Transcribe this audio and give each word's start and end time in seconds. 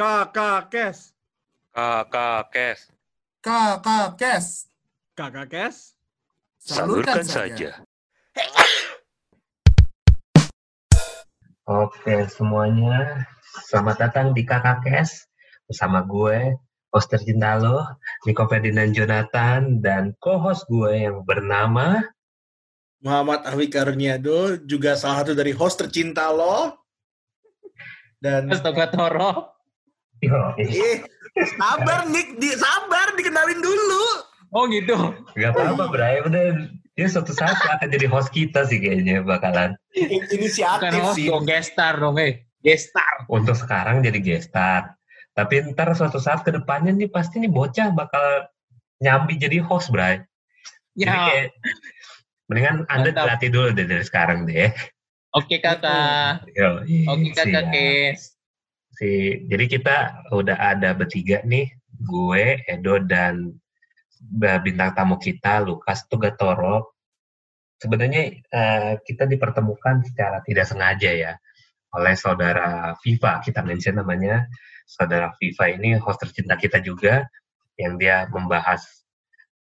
Kakak 0.00 0.72
Kes. 0.72 1.12
Kakak 1.76 2.48
Kes. 2.48 2.88
Kakak 3.44 4.16
Kes. 4.16 4.46
Kakak 5.12 5.52
Kes. 5.52 5.76
Salurkan 6.56 7.20
saja. 7.20 7.84
Oke 11.68 12.24
semuanya, 12.32 13.28
selamat 13.68 13.96
datang 14.08 14.26
di 14.32 14.40
Kakak 14.48 14.88
Kes 14.88 15.28
bersama 15.68 16.00
gue, 16.08 16.56
host 16.96 17.12
tercinta 17.12 17.60
lo, 17.60 17.84
Niko 18.24 18.48
Ferdinand 18.48 18.96
Jonathan, 18.96 19.84
dan 19.84 20.16
co-host 20.16 20.64
gue 20.72 20.96
yang 20.96 21.28
bernama 21.28 22.00
Muhammad 23.04 23.44
Ahwi 23.44 23.68
Karuniado, 23.68 24.56
juga 24.64 24.96
salah 24.96 25.28
satu 25.28 25.36
dari 25.36 25.52
host 25.52 25.76
tercinta 25.76 26.32
lo. 26.32 26.88
Dan 28.16 28.48
Astaga 28.48 28.88
Toro. 28.88 29.59
Eh 30.22 31.00
sabar 31.56 32.04
Nick, 32.06 32.36
di, 32.36 32.52
sabar 32.52 33.14
dikenalin 33.14 33.60
dulu. 33.60 34.04
Oh 34.50 34.66
gitu. 34.66 35.14
gak 35.34 35.54
apa-apa 35.54 35.84
Bray, 35.88 36.20
udah 36.20 36.58
dia 36.92 37.06
suatu 37.06 37.30
saat 37.30 37.54
akan 37.56 37.86
jadi 37.86 38.10
host 38.10 38.28
kita 38.28 38.66
sih 38.66 38.76
kayaknya 38.76 39.22
bakalan. 39.22 39.78
In- 39.94 40.10
Bukan 40.10 40.34
Inisiatif 40.34 40.90
host 41.00 41.16
sih. 41.16 41.30
dong, 41.30 41.46
gestar 41.46 41.94
dong 41.96 42.18
eh. 42.18 42.44
Gestar. 42.60 43.24
Untuk 43.30 43.54
sekarang 43.54 44.02
jadi 44.02 44.18
gestar, 44.18 44.98
tapi 45.32 45.64
ntar 45.70 45.94
suatu 45.94 46.18
saat 46.18 46.42
ke 46.42 46.50
depannya 46.50 46.92
nih 46.92 47.08
pasti 47.08 47.38
nih 47.38 47.48
bocah 47.48 47.94
bakal 47.94 48.50
nyambi 48.98 49.38
jadi 49.38 49.62
host 49.62 49.88
Bray. 49.88 50.20
Jadi 50.92 51.08
Ya. 51.08 51.24
kayak 51.24 51.46
mendingan 52.50 52.76
anda 52.90 53.08
Mantap. 53.08 53.22
dilatih 53.24 53.48
dulu 53.48 53.68
deh 53.72 53.86
dari 53.86 54.04
sekarang 54.04 54.44
deh. 54.44 54.68
Oke 55.30 55.62
kakak. 55.62 56.42
Yo, 56.52 56.82
Oke 57.06 57.30
kakak 57.32 57.70
siap. 57.70 57.72
Kes. 57.72 58.20
Si 59.00 59.40
jadi 59.48 59.64
kita 59.64 59.96
udah 60.28 60.60
ada 60.60 60.92
bertiga 60.92 61.40
nih 61.48 61.72
gue 62.04 62.60
Edo 62.68 63.00
dan 63.00 63.56
ba- 64.20 64.60
bintang 64.60 64.92
tamu 64.92 65.16
kita 65.16 65.64
Lukas 65.64 66.04
Tugatoro. 66.04 66.92
Sebenarnya 67.80 68.44
eh, 68.44 68.92
kita 69.00 69.24
dipertemukan 69.24 70.04
secara 70.04 70.44
tidak 70.44 70.68
sengaja 70.68 71.10
ya 71.16 71.32
oleh 71.96 72.12
saudara 72.12 72.92
Viva. 73.00 73.40
Kita 73.40 73.64
mention 73.64 73.96
namanya 73.96 74.44
saudara 74.84 75.32
Viva 75.40 75.64
ini 75.72 75.96
host 75.96 76.20
tercinta 76.20 76.60
kita 76.60 76.84
juga 76.84 77.24
yang 77.80 77.96
dia 77.96 78.28
membahas 78.28 78.84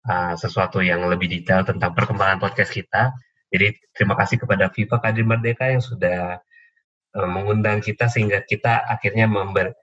eh, 0.03 0.35
sesuatu 0.35 0.83
yang 0.83 1.07
lebih 1.07 1.31
detail 1.31 1.63
tentang 1.63 1.95
perkembangan 1.95 2.43
podcast 2.43 2.75
kita. 2.75 3.15
Jadi 3.55 3.71
terima 3.95 4.19
kasih 4.19 4.35
kepada 4.35 4.67
Viva 4.67 4.99
Kadir 4.99 5.23
Merdeka 5.23 5.71
yang 5.71 5.79
sudah 5.79 6.43
mengundang 7.27 7.83
kita 7.83 8.07
sehingga 8.07 8.45
kita 8.45 8.85
akhirnya 8.87 9.27
member, 9.27 9.75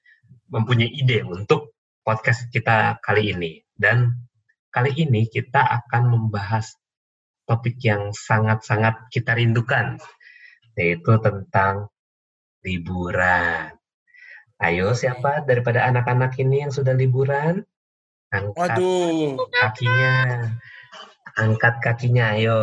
mempunyai 0.49 0.89
ide 0.89 1.27
untuk 1.27 1.77
podcast 2.07 2.49
kita 2.49 3.03
kali 3.03 3.35
ini. 3.35 3.61
Dan 3.75 4.15
kali 4.71 4.95
ini 4.97 5.27
kita 5.29 5.61
akan 5.61 6.09
membahas 6.09 6.79
topik 7.45 7.83
yang 7.83 8.15
sangat-sangat 8.15 9.11
kita 9.11 9.35
rindukan, 9.35 9.99
yaitu 10.79 11.19
tentang 11.21 11.91
liburan. 12.63 13.77
Ayo 14.57 14.97
siapa 14.97 15.45
daripada 15.45 15.85
anak-anak 15.85 16.33
ini 16.41 16.65
yang 16.65 16.73
sudah 16.73 16.97
liburan? 16.97 17.61
Angkat 18.33 18.81
Waduh, 18.81 19.37
kakinya. 19.53 20.15
Angkat 21.37 21.75
kakinya, 21.85 22.33
ayo. 22.35 22.59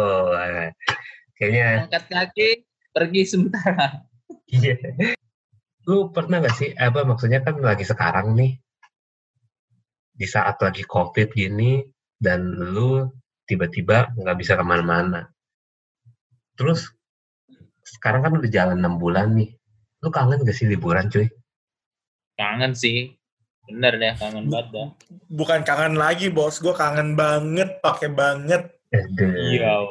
Kayaknya 1.37 1.87
Angkat 1.87 2.05
kaki, 2.09 2.49
pergi 2.91 3.21
sebentar. 3.29 4.03
Iya. 4.53 4.77
Lu 5.89 6.13
pernah 6.13 6.39
gak 6.39 6.55
sih, 6.55 6.69
apa 6.77 7.01
maksudnya 7.03 7.41
kan 7.41 7.57
lagi 7.59 7.83
sekarang 7.83 8.37
nih, 8.37 8.55
di 10.13 10.27
saat 10.29 10.61
lagi 10.61 10.85
COVID 10.85 11.33
gini, 11.33 11.81
dan 12.21 12.53
lu 12.53 13.09
tiba-tiba 13.43 14.13
nggak 14.15 14.37
bisa 14.39 14.55
ke 14.55 14.63
mana-mana. 14.63 15.27
Terus, 16.55 16.87
sekarang 17.83 18.23
kan 18.23 18.37
udah 18.37 18.51
jalan 18.53 18.79
6 18.79 19.01
bulan 19.01 19.35
nih. 19.35 19.57
Lu 20.05 20.13
kangen 20.13 20.45
gak 20.45 20.55
sih 20.55 20.69
liburan 20.69 21.09
cuy? 21.09 21.27
Kangen 22.37 22.77
sih. 22.77 23.17
Bener 23.67 23.95
deh, 23.95 24.13
kangen 24.19 24.51
banget 24.51 24.67
dah. 24.75 24.87
bukan 25.31 25.63
kangen 25.63 25.95
lagi 25.95 26.27
bos, 26.27 26.59
gue 26.59 26.75
kangen 26.75 27.15
banget, 27.15 27.79
pakai 27.79 28.11
banget. 28.11 28.69
Iya. 28.93 29.81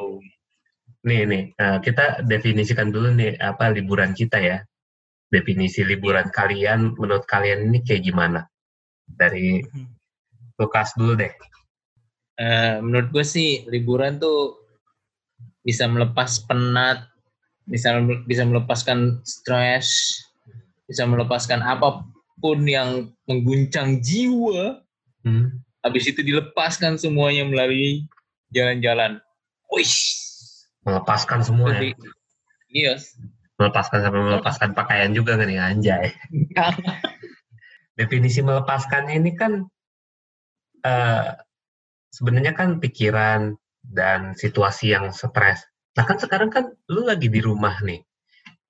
Nih, 1.03 1.27
nih, 1.27 1.43
eh, 1.59 1.77
kita 1.83 2.23
definisikan 2.23 2.87
dulu 2.87 3.11
nih, 3.11 3.35
apa 3.43 3.75
liburan 3.75 4.15
kita 4.15 4.39
ya. 4.39 4.63
Definisi 5.27 5.83
liburan 5.83 6.31
kalian, 6.31 6.95
menurut 6.95 7.27
kalian 7.27 7.67
ini 7.67 7.83
kayak 7.83 8.07
gimana? 8.07 8.47
Dari 9.03 9.59
Lukas 10.55 10.95
dulu 10.95 11.19
deh. 11.19 11.33
Eh, 12.39 12.79
menurut 12.79 13.11
gue 13.11 13.25
sih 13.27 13.67
liburan 13.67 14.15
tuh 14.15 14.63
bisa 15.59 15.91
melepas 15.91 16.39
penat, 16.47 17.03
bisa 17.67 17.99
bisa 18.23 18.47
melepaskan 18.47 19.19
stres, 19.27 20.17
bisa 20.87 21.03
melepaskan 21.03 21.59
apa 21.59 22.07
pun 22.39 22.63
yang 22.63 23.11
mengguncang 23.27 23.99
jiwa. 23.99 24.79
Hmm. 25.27 25.59
Habis 25.83 26.15
itu 26.15 26.23
dilepaskan 26.23 26.95
semuanya 26.95 27.43
melalui 27.43 28.07
jalan-jalan. 28.55 29.19
Wih. 29.67 29.91
Melepaskan 30.83 31.41
semua 31.43 31.75
ya. 31.75 31.95
Iya. 32.73 32.93
melepaskan 33.53 34.01
sampai 34.01 34.21
melepaskan 34.33 34.69
pakaian 34.73 35.13
juga 35.13 35.37
kan 35.37 35.47
ya 35.47 35.69
anjay. 35.69 36.09
Definisi 37.99 38.41
melepaskannya 38.41 39.13
ini 39.21 39.31
kan 39.37 39.69
eh 40.83 41.37
sebenarnya 42.09 42.57
kan 42.57 42.81
pikiran 42.81 43.55
dan 43.85 44.33
situasi 44.33 44.97
yang 44.97 45.13
stres. 45.13 45.69
Nah 45.93 46.03
kan 46.03 46.17
sekarang 46.17 46.49
kan 46.49 46.73
lu 46.89 47.05
lagi 47.05 47.29
di 47.29 47.39
rumah 47.39 47.77
nih. 47.85 48.01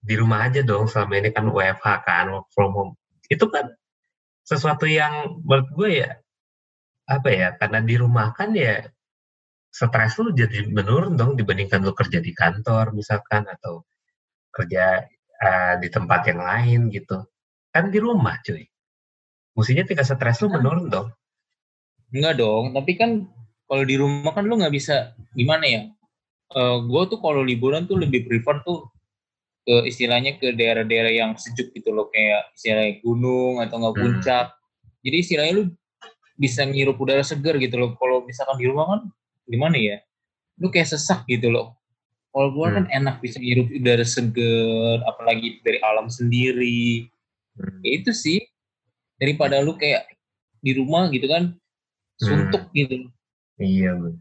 Di 0.04 0.20
rumah 0.20 0.52
aja 0.52 0.60
dong 0.68 0.92
selama 0.92 1.16
ini 1.16 1.32
kan 1.32 1.48
WFH 1.48 1.88
kan 2.04 2.26
work 2.36 2.48
from 2.52 2.76
home. 2.76 2.94
Itu 3.32 3.48
kan 3.48 3.72
sesuatu 4.44 4.84
yang 4.84 5.40
menurut 5.48 5.70
gue 5.72 5.92
ya 6.04 6.12
apa 7.08 7.30
ya 7.32 7.50
karena 7.56 7.80
di 7.84 7.96
rumah 8.00 8.32
kan 8.36 8.52
ya 8.56 8.84
stres 9.74 10.22
lu 10.22 10.30
jadi 10.38 10.70
menurun 10.70 11.18
dong 11.18 11.34
dibandingkan 11.34 11.82
lu 11.82 11.98
kerja 11.98 12.22
di 12.22 12.30
kantor 12.30 12.94
misalkan 12.94 13.50
atau 13.50 13.82
kerja 14.54 15.02
eh, 15.42 15.74
di 15.82 15.90
tempat 15.90 16.30
yang 16.30 16.40
lain 16.46 16.80
gitu 16.94 17.26
kan 17.74 17.90
di 17.90 17.98
rumah 17.98 18.38
cuy 18.46 18.62
mestinya 19.58 19.82
tingkat 19.82 20.06
stres 20.06 20.46
lu 20.46 20.54
menurun 20.54 20.88
dong 20.94 21.10
Enggak 22.14 22.38
dong, 22.38 22.78
tapi 22.78 22.94
kan 22.94 23.26
kalau 23.66 23.82
di 23.90 23.98
rumah 23.98 24.38
kan 24.38 24.46
lu 24.46 24.62
nggak 24.62 24.70
bisa 24.70 25.18
gimana 25.34 25.66
ya? 25.66 25.82
Eh 26.54 26.78
gue 26.86 27.02
tuh 27.10 27.18
kalau 27.18 27.42
liburan 27.42 27.90
tuh 27.90 27.98
lebih 27.98 28.30
prefer 28.30 28.62
tuh 28.62 28.86
ke 29.66 29.90
istilahnya 29.90 30.38
ke 30.38 30.54
daerah-daerah 30.54 31.10
yang 31.10 31.34
sejuk 31.34 31.74
gitu 31.74 31.90
loh 31.90 32.14
kayak 32.14 32.54
istilahnya 32.54 33.02
gunung 33.02 33.66
atau 33.66 33.82
nggak 33.82 33.94
Hmm. 33.98 34.02
puncak. 34.06 34.46
Jadi 35.02 35.16
istilahnya 35.26 35.54
lu 35.58 35.64
bisa 36.38 36.62
ngirup 36.70 37.02
udara 37.02 37.26
segar 37.26 37.58
gitu 37.58 37.82
loh. 37.82 37.98
Kalau 37.98 38.22
misalkan 38.30 38.62
di 38.62 38.70
rumah 38.70 38.86
kan 38.94 39.02
gimana 39.46 39.76
ya? 39.78 39.98
Lu 40.60 40.70
kayak 40.70 40.92
sesak 40.92 41.26
gitu 41.28 41.50
loh. 41.50 41.76
Kalau 42.34 42.50
gua 42.50 42.74
kan 42.74 42.86
enak 42.90 43.22
bisa 43.22 43.38
ngirup 43.38 43.70
udara 43.70 44.02
segar, 44.02 45.06
apalagi 45.06 45.62
dari 45.62 45.78
alam 45.86 46.10
sendiri. 46.10 47.06
Hmm. 47.54 47.78
Ya 47.86 47.92
itu 48.02 48.10
sih 48.10 48.42
daripada 49.22 49.62
lu 49.62 49.78
kayak 49.78 50.10
di 50.60 50.74
rumah 50.74 51.12
gitu 51.14 51.30
kan 51.30 51.54
suntuk 52.18 52.72
gitu. 52.74 53.12
iya 53.60 53.94
Bu. 53.94 54.16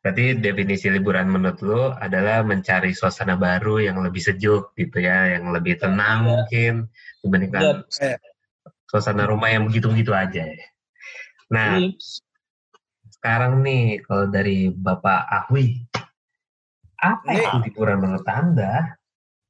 berarti 0.00 0.38
definisi 0.40 0.88
liburan 0.88 1.28
menurut 1.28 1.58
lu 1.60 1.92
adalah 1.92 2.40
mencari 2.40 2.94
suasana 2.96 3.36
baru 3.36 3.82
yang 3.82 4.00
lebih 4.00 4.22
sejuk 4.22 4.72
gitu 4.74 4.98
ya 4.98 5.36
yang 5.36 5.52
lebih 5.52 5.76
tenang 5.76 6.24
Iya. 6.24 6.28
mungkin 6.30 6.72
dibandingkan 7.20 7.62
Iya. 7.84 8.16
suasana 8.88 9.28
rumah 9.28 9.52
yang 9.52 9.68
begitu-begitu 9.68 10.10
aja 10.14 10.42
ya. 10.48 10.66
nah 11.52 11.76
Iya. 11.76 11.92
Sekarang 13.28 13.60
nih 13.60 14.00
kalau 14.08 14.24
dari 14.32 14.72
Bapak 14.72 15.20
Ahwi 15.28 15.84
apa 16.96 17.28
Nih. 17.28 17.44
itu 17.44 17.56
liburan 17.68 18.00
menurut 18.00 18.24
anda 18.24 18.96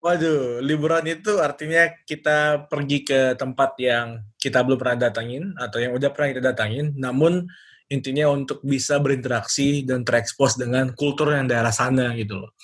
Waduh, 0.03 0.59
liburan 0.63 1.07
itu 1.07 1.39
artinya 1.39 1.87
kita 2.03 2.67
pergi 2.67 3.07
ke 3.07 3.39
tempat 3.39 3.79
yang 3.79 4.27
kita 4.35 4.67
belum 4.67 4.79
pernah 4.79 5.11
datangin 5.11 5.55
atau 5.59 5.79
yang 5.83 5.91
udah 5.91 6.11
pernah 6.15 6.31
kita 6.31 6.43
datangin, 6.55 6.95
namun 6.95 7.51
intinya 7.91 8.31
untuk 8.31 8.63
bisa 8.63 9.03
berinteraksi 9.03 9.83
dan 9.83 10.07
terekspos 10.07 10.55
dengan 10.55 10.95
kultur 10.95 11.35
yang 11.35 11.51
daerah 11.51 11.75
sana 11.75 12.15
gitu 12.15 12.47
loh. 12.47 12.55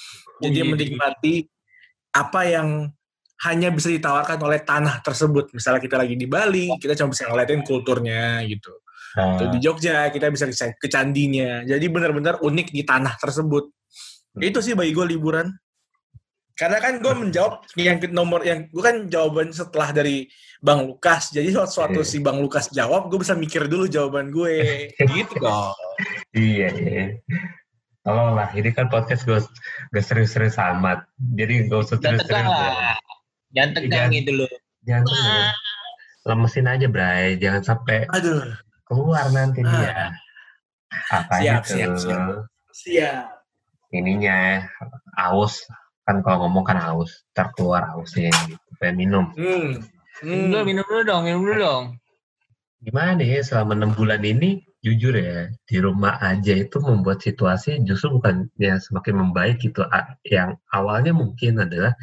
Jadi 0.47 0.63
iya. 0.63 0.67
menikmati 0.67 1.35
apa 2.15 2.41
yang 2.47 2.69
hanya 3.43 3.75
bisa 3.75 3.91
ditawarkan 3.91 4.39
oleh 4.39 4.63
tanah 4.63 5.03
tersebut. 5.03 5.51
Misalnya 5.51 5.83
kita 5.83 5.99
lagi 5.99 6.15
di 6.15 6.31
Bali, 6.31 6.71
kita 6.79 6.95
cuma 6.95 7.19
bisa 7.19 7.27
ngeliatin 7.27 7.67
kulturnya 7.67 8.47
gitu. 8.47 8.79
Atau 9.15 9.47
di 9.49 9.59
Jogja, 9.59 10.11
kita 10.11 10.27
bisa 10.29 10.45
ke 10.45 10.55
ke 10.77 10.89
candinya. 10.89 11.63
Jadi 11.63 11.87
benar-benar 11.87 12.39
unik 12.39 12.69
di 12.69 12.83
tanah 12.83 13.15
tersebut. 13.15 13.71
Itu 14.37 14.59
sih 14.59 14.75
bagi 14.75 14.91
gue 14.91 15.07
liburan. 15.09 15.55
Karena 16.55 16.79
kan 16.79 16.99
gue 16.99 17.11
menjawab 17.11 17.67
yang 17.75 17.99
ke- 17.99 18.11
nomor 18.11 18.43
yang 18.43 18.67
gue 18.67 18.79
kan 18.79 19.07
jawaban 19.07 19.51
setelah 19.51 19.91
dari 19.91 20.27
Bang 20.59 20.87
Lukas. 20.87 21.31
Jadi 21.31 21.51
suatu 21.51 21.99
Iya. 21.99 22.07
si 22.07 22.19
Bang 22.19 22.39
Lukas 22.39 22.71
jawab, 22.71 23.07
gue 23.07 23.19
bisa 23.19 23.35
mikir 23.35 23.67
dulu 23.67 23.87
jawaban 23.87 24.31
gue. 24.31 24.87
gitu 25.15 25.35
dong. 25.37 25.75
Iya, 26.31 26.69
iya. 26.73 27.05
Tolong 28.01 28.35
lah, 28.35 28.51
ini 28.53 28.71
kan 28.71 28.87
podcast 28.87 29.25
gue 29.25 29.39
gak 29.91 30.05
serius-serius 30.05 30.55
amat. 30.59 31.03
Jadi 31.17 31.67
gak 31.67 31.79
usah 31.81 31.99
Jangan 31.99 32.19
tegang 32.21 32.47
serius-serius. 32.47 32.75
lah. 32.79 32.97
Jangan 33.51 33.71
tegang 33.73 33.91
Iya. 34.07 34.17
gitu 34.17 34.31
loh. 34.35 34.53
Jangan 34.85 35.05
serius. 35.07 35.55
Lemesin 36.25 36.67
aja, 36.67 36.87
Bray. 36.87 37.27
Jangan 37.37 37.63
sampai 37.65 37.99
Aduh, 38.11 38.47
keluar 38.85 39.27
nanti 39.33 39.61
Ah. 39.65 39.71
dia. 39.73 39.93
Apanya 41.11 41.59
Siap, 41.59 41.63
siap, 41.67 41.91
tuh? 41.91 41.99
siap. 41.99 42.29
siap. 42.71 43.25
Ininya 43.91 44.63
aus. 45.19 45.65
Kan 46.05 46.21
kalau 46.23 46.47
ngomong 46.47 46.65
kan 46.67 46.79
aus. 46.79 47.25
Ntar 47.35 47.51
keluar 47.57 47.89
ausnya 47.97 48.31
gitu. 48.47 48.61
Pengen 48.79 48.97
minum. 48.99 49.25
Hmm. 49.35 49.81
Minum 50.23 50.47
dulu, 50.51 50.59
Hmm. 50.63 50.67
minum 50.67 50.85
dulu 50.87 51.03
dong, 51.03 51.23
minum 51.27 51.41
dulu 51.43 51.57
dong. 51.59 51.85
Gimana 52.85 53.25
ya 53.25 53.41
selama 53.41 53.73
enam 53.75 53.97
bulan 53.97 54.21
ini 54.21 54.61
jujur 54.85 55.17
ya 55.17 55.49
di 55.65 55.81
rumah 55.81 56.21
aja 56.21 56.53
itu 56.53 56.77
membuat 56.77 57.25
situasi 57.25 57.81
justru 57.89 58.21
bukan 58.21 58.53
ya 58.61 58.77
semakin 58.77 59.17
membaik 59.25 59.57
gitu 59.65 59.81
yang 60.29 60.61
awalnya 60.69 61.17
mungkin 61.17 61.57
adalah 61.65 61.97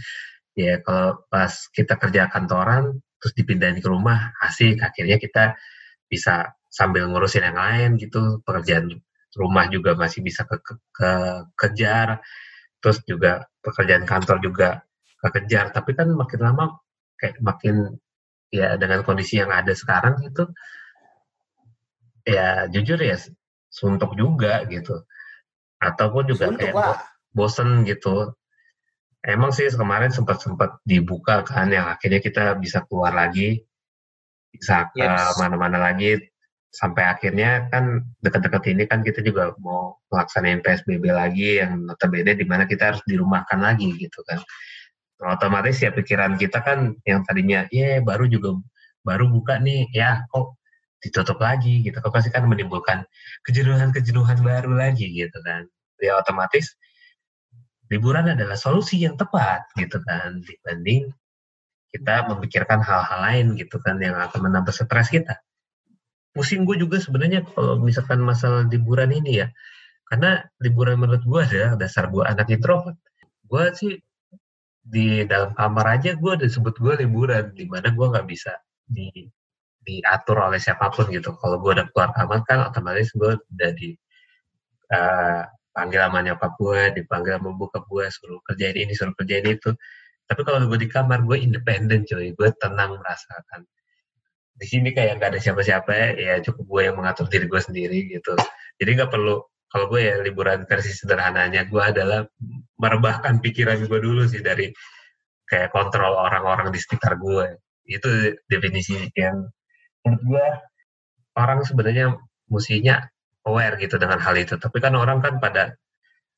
ya 0.57 0.81
kalau 0.81 1.21
pas 1.29 1.53
kita 1.69 1.93
kerja 2.01 2.25
kantoran 2.33 2.97
terus 3.21 3.37
dipindahin 3.37 3.77
ke 3.77 3.85
rumah 3.85 4.33
asik 4.41 4.81
akhirnya 4.81 5.21
kita 5.21 5.53
bisa 6.09 6.49
sambil 6.71 7.03
ngurusin 7.11 7.43
yang 7.43 7.59
lain 7.59 7.89
gitu 7.99 8.39
pekerjaan 8.47 8.87
rumah 9.35 9.67
juga 9.67 9.91
masih 9.99 10.23
bisa 10.23 10.47
ke, 10.47 10.55
ke- 10.63 10.79
ke- 10.95 11.43
kejar 11.59 12.23
terus 12.79 13.03
juga 13.03 13.43
pekerjaan 13.59 14.07
kantor 14.07 14.39
juga 14.39 14.69
kekejar 15.21 15.69
tapi 15.75 15.93
kan 15.93 16.09
makin 16.15 16.39
lama 16.41 16.79
kayak 17.19 17.37
makin 17.43 17.99
ya 18.49 18.73
dengan 18.79 19.05
kondisi 19.05 19.37
yang 19.37 19.53
ada 19.53 19.75
sekarang 19.75 20.17
itu 20.25 20.47
ya 22.25 22.65
jujur 22.71 22.97
ya 22.97 23.19
suntuk 23.69 24.15
juga 24.17 24.65
gitu 24.65 25.05
ataupun 25.81 26.23
juga 26.31 26.49
Suntuk 26.49 26.61
kayak 26.61 26.75
lah. 26.75 26.85
bo- 26.97 27.03
bosen 27.31 27.85
gitu 27.85 28.33
emang 29.21 29.53
sih 29.53 29.69
kemarin 29.69 30.09
sempat 30.09 30.41
sempat 30.41 30.81
dibuka 30.85 31.45
kan 31.45 31.69
yang 31.69 31.85
akhirnya 31.89 32.19
kita 32.19 32.57
bisa 32.57 32.81
keluar 32.89 33.13
lagi 33.13 33.61
bisa 34.51 34.89
ke 34.91 34.99
Yes. 34.99 35.37
mana-mana 35.39 35.77
lagi 35.79 36.17
sampai 36.71 37.03
akhirnya 37.03 37.67
kan 37.67 37.99
dekat-dekat 38.23 38.63
ini 38.71 38.83
kan 38.87 39.03
kita 39.03 39.19
juga 39.19 39.51
mau 39.59 39.99
melaksanain 40.07 40.63
PSBB 40.63 41.03
lagi 41.11 41.59
yang 41.59 41.83
notabene 41.83 42.31
di 42.31 42.47
mana 42.47 42.63
kita 42.63 42.95
harus 42.95 43.03
dirumahkan 43.03 43.59
lagi 43.59 43.91
gitu 43.99 44.23
kan. 44.23 44.39
Otomatis 45.21 45.77
ya 45.83 45.93
pikiran 45.93 46.39
kita 46.39 46.63
kan 46.65 46.95
yang 47.05 47.21
tadinya 47.27 47.67
ya 47.69 48.01
baru 48.01 48.25
juga 48.25 48.57
baru 49.05 49.29
buka 49.29 49.59
nih 49.61 49.91
ya 49.93 50.23
kok 50.31 50.55
ditutup 51.03 51.43
lagi 51.43 51.83
gitu. 51.83 51.99
Kok 51.99 52.09
pasti 52.09 52.31
kan 52.31 52.47
menimbulkan 52.47 53.03
kejenuhan-kejenuhan 53.45 54.39
baru 54.41 54.71
lagi 54.71 55.11
gitu 55.11 55.37
kan. 55.43 55.67
Ya 55.99 56.17
otomatis 56.17 56.71
liburan 57.91 58.31
adalah 58.31 58.55
solusi 58.55 59.03
yang 59.03 59.19
tepat 59.19 59.67
gitu 59.75 59.99
kan 60.07 60.39
dibanding 60.39 61.11
kita 61.91 62.31
memikirkan 62.31 62.79
hal-hal 62.79 63.19
lain 63.19 63.59
gitu 63.59 63.75
kan 63.83 63.99
yang 63.99 64.15
akan 64.15 64.47
menambah 64.47 64.71
stres 64.71 65.11
kita 65.11 65.35
pusing 66.31 66.63
gue 66.63 66.79
juga 66.79 66.97
sebenarnya 66.99 67.43
kalau 67.43 67.79
misalkan 67.79 68.23
masalah 68.23 68.63
liburan 68.67 69.11
ini 69.11 69.43
ya. 69.43 69.47
Karena 70.07 70.43
liburan 70.59 70.99
menurut 70.99 71.23
gue 71.23 71.41
adalah 71.43 71.79
dasar 71.79 72.11
gue 72.11 72.23
anak 72.23 72.47
introvert. 72.51 72.99
Gue 73.47 73.63
sih 73.75 73.93
di 74.81 75.23
dalam 75.29 75.53
kamar 75.53 76.01
aja 76.01 76.17
gue 76.17 76.33
disebut 76.41 76.75
gue 76.79 76.93
liburan 77.05 77.53
di 77.53 77.69
mana 77.69 77.93
gue 77.93 78.07
nggak 78.11 78.27
bisa 78.27 78.57
di 78.83 79.29
diatur 79.81 80.41
oleh 80.41 80.59
siapa 80.59 80.91
pun 80.91 81.07
gitu. 81.11 81.35
Kalau 81.39 81.57
gue 81.59 81.71
udah 81.79 81.87
keluar 81.91 82.11
kamar 82.15 82.43
kan 82.47 82.69
otomatis 82.69 83.11
gue 83.15 83.39
udah 83.39 83.71
di 83.75 83.95
eh, 84.91 85.41
panggil 85.71 85.99
sama 86.03 86.19
nyokap 86.23 86.51
gue 86.59 86.81
dipanggil 87.01 87.39
sama 87.39 87.51
bokap 87.55 87.83
gue 87.87 88.05
suruh 88.11 88.39
kerjain 88.43 88.77
ini 88.77 88.93
suruh 88.95 89.15
kerjain 89.15 89.47
itu. 89.47 89.71
Tapi 90.27 90.41
kalau 90.47 90.63
gue 90.67 90.79
di 90.79 90.87
kamar 90.91 91.23
gue 91.27 91.37
independen 91.39 92.07
cuy. 92.07 92.31
Gue 92.35 92.49
tenang 92.59 92.99
merasakan 92.99 93.67
di 94.55 94.65
sini 94.69 94.89
kayak 94.93 95.17
nggak 95.17 95.29
ada 95.35 95.39
siapa-siapa 95.41 95.91
ya, 96.19 96.39
cukup 96.45 96.65
gue 96.67 96.81
yang 96.91 96.95
mengatur 96.99 97.25
diri 97.27 97.45
gue 97.49 97.61
sendiri 97.61 97.97
gitu. 98.11 98.33
Jadi 98.77 98.89
nggak 98.97 99.11
perlu 99.11 99.41
kalau 99.71 99.85
gue 99.87 100.01
ya 100.03 100.19
liburan 100.19 100.67
versi 100.67 100.91
sederhananya 100.91 101.63
gue 101.65 101.83
adalah 101.83 102.27
merebahkan 102.75 103.39
pikiran 103.39 103.87
gue 103.87 103.99
dulu 104.03 104.27
sih 104.27 104.43
dari 104.43 104.67
kayak 105.47 105.71
kontrol 105.71 106.15
orang-orang 106.15 106.71
di 106.75 106.79
sekitar 106.79 107.15
gue 107.19 107.59
itu 107.87 108.35
definisi 108.47 108.99
yang 109.15 109.47
menurut 110.03 110.23
gue 110.27 110.47
orang 111.39 111.63
sebenarnya 111.63 112.15
mestinya 112.51 112.99
aware 113.47 113.79
gitu 113.79 113.95
dengan 113.95 114.19
hal 114.19 114.35
itu. 114.35 114.59
Tapi 114.59 114.77
kan 114.83 114.93
orang 114.99 115.23
kan 115.23 115.39
pada 115.39 115.73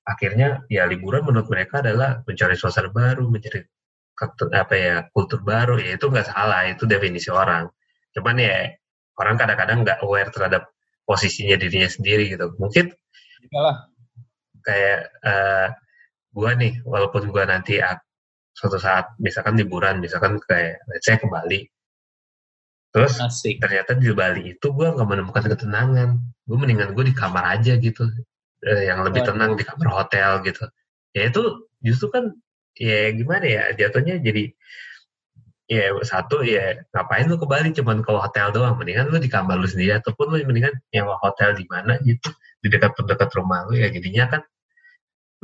akhirnya 0.04 0.64
ya 0.68 0.86
liburan 0.86 1.26
menurut 1.26 1.48
mereka 1.50 1.80
adalah 1.80 2.22
mencari 2.28 2.56
suasana 2.60 2.92
baru 2.92 3.28
mencari 3.32 3.64
apa 4.54 4.76
ya 4.78 4.96
kultur 5.10 5.42
baru 5.42 5.80
ya 5.82 5.98
itu 5.98 6.06
nggak 6.06 6.28
salah 6.30 6.70
itu 6.70 6.86
definisi 6.86 7.34
orang 7.34 7.66
cuman 8.14 8.38
ya 8.40 8.72
orang 9.18 9.36
kadang-kadang 9.38 9.86
nggak 9.86 10.00
aware 10.06 10.30
terhadap 10.30 10.70
posisinya 11.04 11.58
dirinya 11.60 11.90
sendiri 11.90 12.34
gitu. 12.34 12.54
Mungkin 12.58 12.94
Iyalah. 13.50 13.78
kayak 14.64 15.00
eh 15.22 15.68
gua 16.34 16.52
nih 16.58 16.82
walaupun 16.88 17.30
gua 17.30 17.46
nanti 17.46 17.78
suatu 18.54 18.78
saat 18.78 19.18
misalkan 19.20 19.58
liburan 19.58 20.00
misalkan 20.00 20.40
kayak 20.46 20.82
let's 20.90 21.06
say 21.06 21.18
ke 21.18 21.28
Bali. 21.28 21.68
Terus 22.94 23.18
Asik. 23.18 23.58
ternyata 23.58 23.98
di 23.98 24.14
Bali 24.14 24.54
itu 24.54 24.68
gua 24.70 24.94
nggak 24.94 25.10
menemukan 25.10 25.44
ketenangan. 25.50 26.10
Gue 26.44 26.60
mendingan 26.60 26.92
gue 26.92 27.08
di 27.08 27.16
kamar 27.16 27.56
aja 27.56 27.80
gitu. 27.80 28.04
Eh, 28.64 28.84
yang 28.88 29.00
lebih 29.04 29.24
tenang 29.24 29.56
di 29.56 29.64
kamar 29.64 30.04
hotel 30.04 30.44
gitu. 30.44 30.68
Ya 31.16 31.32
itu 31.32 31.68
justru 31.80 32.12
kan 32.12 32.36
ya 32.76 33.12
gimana 33.16 33.46
ya 33.46 33.64
jatuhnya 33.76 34.20
jadi 34.24 34.52
ya 35.68 35.96
satu 36.04 36.44
ya 36.44 36.80
ngapain 36.92 37.28
lu 37.28 37.40
ke 37.40 37.48
Bali? 37.48 37.70
Cuman 37.72 38.04
ke 38.04 38.12
hotel 38.12 38.52
doang. 38.52 38.76
Mendingan 38.80 39.10
lu 39.12 39.18
di 39.20 39.30
kamar 39.32 39.60
lu 39.60 39.68
sendiri 39.68 40.00
ataupun 40.00 40.34
lu 40.34 40.38
mendingan 40.44 40.76
yang 40.92 41.08
hotel 41.10 41.56
di 41.56 41.66
mana 41.70 41.98
gitu. 42.04 42.30
Di 42.64 42.68
dekat 42.72 42.96
dekat 42.96 43.30
rumah 43.36 43.68
lu 43.68 43.80
ya 43.80 43.92
jadinya 43.92 44.28
kan 44.38 44.42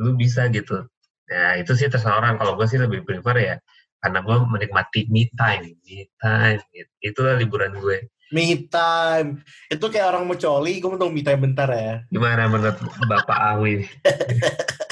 lu 0.00 0.16
bisa 0.16 0.48
gitu. 0.52 0.84
Ya 1.30 1.56
itu 1.56 1.72
sih 1.76 1.88
terserah 1.88 2.20
orang. 2.20 2.36
Kalau 2.40 2.56
gue 2.58 2.66
sih 2.68 2.80
lebih 2.80 3.04
prefer 3.04 3.36
ya 3.38 3.56
karena 4.00 4.24
gue 4.24 4.36
menikmati 4.48 5.00
me 5.12 5.28
time 5.36 5.76
me 5.84 6.08
time 6.16 6.60
gitu. 6.72 6.92
itulah 7.04 7.36
liburan 7.36 7.76
gue. 7.76 8.08
Me 8.32 8.64
time. 8.70 9.44
Itu 9.68 9.90
kayak 9.90 10.14
orang 10.14 10.24
mau 10.24 10.38
coli, 10.38 10.80
gue 10.80 10.88
mau 10.88 11.10
me 11.12 11.20
time 11.20 11.40
bentar 11.50 11.68
ya. 11.68 12.00
gimana 12.08 12.48
menurut 12.48 12.78
Bapak 13.04 13.38
Awi 13.58 13.84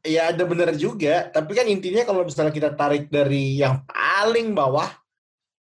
Iya 0.00 0.32
ada 0.32 0.42
bener 0.48 0.72
juga, 0.76 1.28
tapi 1.28 1.52
kan 1.52 1.66
intinya 1.68 2.02
kalau 2.08 2.24
misalnya 2.24 2.54
kita 2.54 2.70
tarik 2.72 3.12
dari 3.12 3.60
yang 3.60 3.84
paling 3.84 4.56
bawah, 4.56 4.88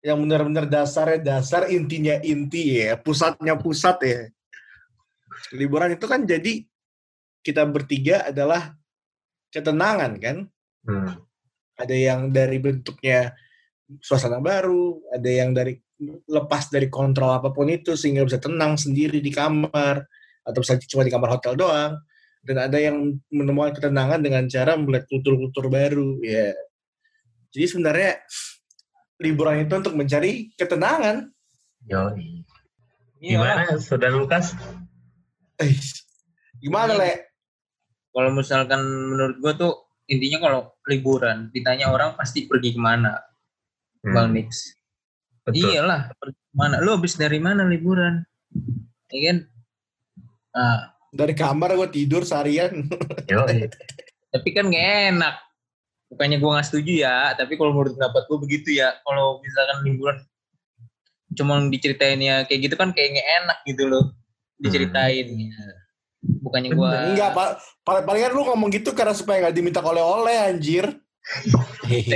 yang 0.02 0.20
benar-benar 0.20 0.66
dasarnya 0.68 1.22
dasar, 1.22 1.70
intinya 1.70 2.18
inti 2.22 2.82
ya, 2.82 2.98
pusatnya 2.98 3.56
pusat 3.56 3.98
ya. 4.04 4.22
Liburan 5.54 5.96
itu 5.96 6.06
kan 6.10 6.26
jadi 6.26 6.66
kita 7.44 7.68
bertiga 7.70 8.30
adalah 8.32 8.74
ketenangan 9.54 10.12
kan. 10.18 10.38
hmm. 10.88 11.14
Ada 11.74 11.96
yang 11.98 12.30
dari 12.30 12.62
bentuknya 12.62 13.34
suasana 14.02 14.38
baru, 14.38 15.02
ada 15.10 15.30
yang 15.30 15.54
dari 15.54 15.78
lepas 16.28 16.70
dari 16.70 16.90
kontrol 16.90 17.32
apa 17.32 17.50
pun 17.54 17.70
itu 17.70 17.94
sehingga 17.94 18.26
bisa 18.26 18.42
tenang 18.42 18.76
sendiri 18.76 19.24
di 19.24 19.32
kamar 19.32 20.04
atau 20.44 20.60
bisa 20.60 20.76
cuma 20.90 21.06
di 21.08 21.12
kamar 21.14 21.40
hotel 21.40 21.56
doang 21.56 21.96
dan 22.44 22.58
ada 22.60 22.78
yang 22.80 23.18
menemukan 23.32 23.76
ketenangan 23.76 24.20
dengan 24.20 24.44
cara 24.52 24.76
melihat 24.76 25.08
kultur-kultur 25.08 25.72
baru 25.72 26.20
ya 26.24 26.52
jadi 27.56 27.66
sebenarnya 27.70 28.12
liburan 29.24 29.64
itu 29.64 29.74
untuk 29.80 29.96
mencari 29.96 30.52
ketenangan 30.60 31.32
Yoi. 31.84 32.48
Iyalah. 33.24 33.68
Gimana, 33.68 33.80
Saudara 33.80 34.16
Lukas? 34.16 34.52
eh, 35.60 35.76
gimana 36.60 36.96
Iya. 36.96 37.00
le 37.00 37.12
Kalau 38.14 38.30
misalkan 38.30 38.82
menurut 38.84 39.36
gua 39.42 39.54
tuh 39.58 39.74
intinya 40.06 40.38
kalau 40.46 40.62
liburan 40.86 41.50
ditanya 41.50 41.90
orang 41.90 42.14
pasti 42.14 42.46
pergi 42.46 42.78
ke 42.78 42.82
mana, 42.84 43.18
Bang 44.06 44.38
Nix. 44.38 44.78
betul. 45.42 45.74
Iyalah, 45.74 46.14
pergi 46.22 46.38
ke 46.38 46.56
mana? 46.56 46.78
Lu 46.84 46.94
habis 46.94 47.18
dari 47.18 47.42
mana 47.42 47.66
liburan? 47.66 48.22
Ya 49.10 49.20
kan? 49.32 49.38
Nah, 50.54 50.93
dari 51.14 51.38
kamar 51.38 51.78
gue 51.78 51.90
tidur 51.94 52.26
seharian 52.26 52.90
tapi 54.34 54.50
kan 54.50 54.66
gak 54.74 54.90
enak. 55.14 55.36
Bukannya 56.14 56.38
gua 56.38 56.58
nggak 56.58 56.68
setuju 56.70 56.94
ya, 57.10 57.34
tapi 57.34 57.58
kalau 57.58 57.74
menurut 57.74 57.98
pendapat 57.98 58.30
gua 58.30 58.38
begitu 58.38 58.70
ya. 58.70 58.94
Kalau 59.02 59.42
misalkan 59.42 59.78
liburan 59.82 60.18
cuma 61.34 61.58
diceritain 61.66 62.22
ya 62.22 62.46
kayak 62.46 62.70
gitu 62.70 62.76
kan 62.78 62.94
kayak 62.94 63.18
nggak 63.18 63.30
enak 63.42 63.58
gitu 63.66 63.90
loh 63.90 64.14
diceritain. 64.62 65.26
bukannya 66.24 66.72
gue 66.72 66.88
Enggak, 67.18 67.36
pa- 67.36 67.58
paling 67.84 68.06
palingan 68.08 68.32
lu 68.32 68.48
ngomong 68.48 68.70
gitu 68.72 68.96
karena 68.96 69.12
supaya 69.12 69.44
nggak 69.44 69.58
diminta 69.58 69.82
oleh-oleh 69.82 70.54
anjir. 70.54 70.86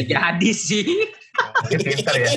Jadi 0.05 0.49
sih 0.49 0.83
pintar 1.69 2.15
ya. 2.17 2.29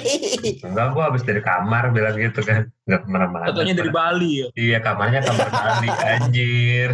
Enggak, 0.60 0.86
gua 0.90 1.08
habis 1.08 1.22
dari 1.22 1.40
kamar 1.40 1.88
bilang 1.90 2.14
gitu 2.14 2.40
kan. 2.40 2.68
Enggak 2.84 3.00
ke 3.00 3.08
mana-mana. 3.08 3.44
fotonya 3.46 3.74
dari 3.74 3.88
Bali 3.88 4.30
ya 4.36 4.46
Iya, 4.52 4.78
kamarnya 4.78 5.20
kamar 5.22 5.48
Bali, 5.48 5.88
anjir. 5.88 6.90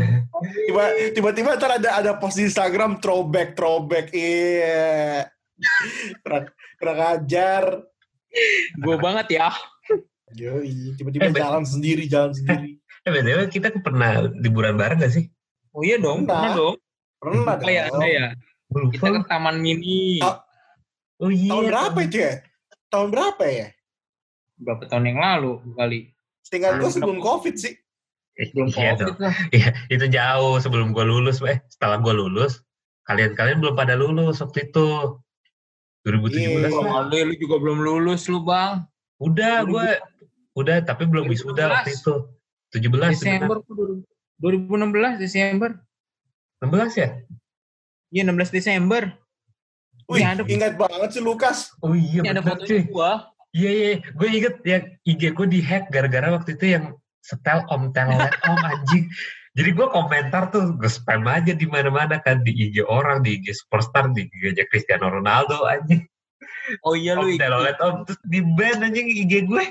Tiba, 0.62 0.82
tiba-tiba 1.10 1.50
ntar 1.54 1.70
ada 1.76 1.90
ada 1.96 2.10
post 2.14 2.36
di 2.36 2.44
Instagram 2.44 2.98
throwback 2.98 3.52
throwback 3.52 4.12
iya 4.12 5.26
kurang 6.20 6.44
kurang 6.76 6.98
ajar 7.10 7.62
gue 8.76 8.96
banget 8.96 9.26
ya 9.34 9.48
Yoi, 10.30 10.92
tiba-tiba 10.94 11.22
Eh, 11.22 11.32
bet- 11.32 11.40
jalan 11.40 11.64
sendiri 11.64 12.04
jalan 12.04 12.30
sendiri 12.30 12.76
Eh, 13.00 13.08
BTW 13.08 13.48
kita 13.48 13.72
pernah 13.78 14.10
liburan 14.30 14.74
bareng 14.74 15.00
gak 15.00 15.08
sih? 15.10 15.24
oh 15.72 15.80
iya 15.80 15.96
dong 15.96 16.22
Pernah. 16.22 16.36
pernah 16.36 16.52
dong 16.54 16.76
pernah 17.16 17.54
dong 17.56 17.64
ada 17.64 18.06
ya 18.06 18.26
lupa. 18.68 18.92
kita 18.92 19.08
ke 19.12 19.20
taman 19.26 19.56
mini 19.58 20.18
Oh. 20.20 20.36
Oh 21.18 21.30
iya. 21.30 21.48
tahun 21.48 21.64
berapa 21.66 21.98
itu 22.02 22.18
ya 22.18 22.34
tahun 22.88 23.08
berapa 23.08 23.44
ya 23.44 23.68
berapa 24.56 24.82
tahun 24.86 25.04
yang 25.06 25.18
lalu 25.18 25.52
kali 25.74 26.00
Setinggal 26.40 26.70
gue 26.72 26.80
Belum 26.80 26.92
sebelum 26.92 27.18
covid 27.18 27.54
sih 27.56 27.74
Eh, 28.36 28.52
belum 28.52 28.68
iya 28.68 28.92
covid 28.92 29.00
dong. 29.00 29.16
lah 29.18 29.34
Iya, 29.48 29.68
itu 29.88 30.04
jauh 30.06 30.60
sebelum 30.60 30.92
gua 30.92 31.02
lulus, 31.02 31.40
eh 31.40 31.56
setelah 31.66 31.96
gua 31.96 32.12
lulus, 32.12 32.60
kalian-kalian 33.04 33.58
belum 33.58 33.72
pada 33.72 33.96
lulus 33.96 34.44
waktu 34.44 34.68
itu. 34.68 35.16
2017 36.04 36.68
Iya. 36.68 36.68
Alde 36.68 37.18
lu 37.24 37.34
juga 37.34 37.56
belum 37.56 37.80
lulus 37.80 38.28
lu 38.28 38.44
bang 38.44 38.84
Udah, 39.18 39.64
gua 39.64 39.96
udah 40.52 40.84
tapi 40.84 41.08
belum 41.08 41.24
2016. 41.26 41.32
wisuda 41.32 41.64
waktu 41.66 41.90
itu. 41.90 42.14
17 42.76 43.16
Desember 43.16 43.56
tuh, 43.64 44.04
2016 44.38 45.16
Desember 45.16 45.70
16 46.60 46.92
ya? 46.94 47.08
Iya 48.10 48.22
16 48.24 48.50
Desember 48.54 49.02
Wih, 50.06 50.22
Ini 50.22 50.38
ada- 50.38 50.46
ingat 50.46 50.72
banget 50.78 51.10
sih 51.18 51.22
Lukas 51.24 51.74
Oh 51.82 51.90
iya, 51.94 52.22
ini 52.22 52.30
ada 52.30 52.38
bener 52.38 52.62
fotonya 52.62 52.70
cuy. 52.70 52.82
gua 52.90 53.12
Iya, 53.56 53.70
iya, 53.72 53.90
gue 54.12 54.28
inget 54.28 54.54
yang 54.68 54.84
IG 55.08 55.22
gue 55.32 55.46
dihack 55.48 55.88
gara-gara 55.88 56.28
waktu 56.28 56.60
itu 56.60 56.76
yang 56.76 56.92
setel 57.24 57.64
om 57.72 57.88
telolet 57.88 58.28
om 58.44 58.60
anjing. 58.60 59.08
Jadi 59.56 59.70
gue 59.72 59.86
komentar 59.88 60.52
tuh, 60.52 60.76
gue 60.76 60.92
spam 60.92 61.24
aja 61.24 61.56
di 61.56 61.64
mana-mana 61.64 62.20
kan 62.20 62.44
di 62.44 62.52
IG 62.52 62.84
orang, 62.84 63.24
di 63.24 63.40
IG 63.40 63.56
superstar, 63.56 64.12
di 64.12 64.28
IG 64.28 64.52
aja 64.52 64.64
Cristiano 64.68 65.08
Ronaldo 65.08 65.64
anjing. 65.64 66.04
oh 66.84 66.92
iya 66.92 67.16
lu 67.16 67.32
om 67.32 67.40
telolet 67.40 67.80
om 67.80 68.04
terus 68.04 68.20
di 68.28 68.44
ban 68.44 68.84
anjing 68.84 69.08
IG 69.08 69.48
gue. 69.48 69.64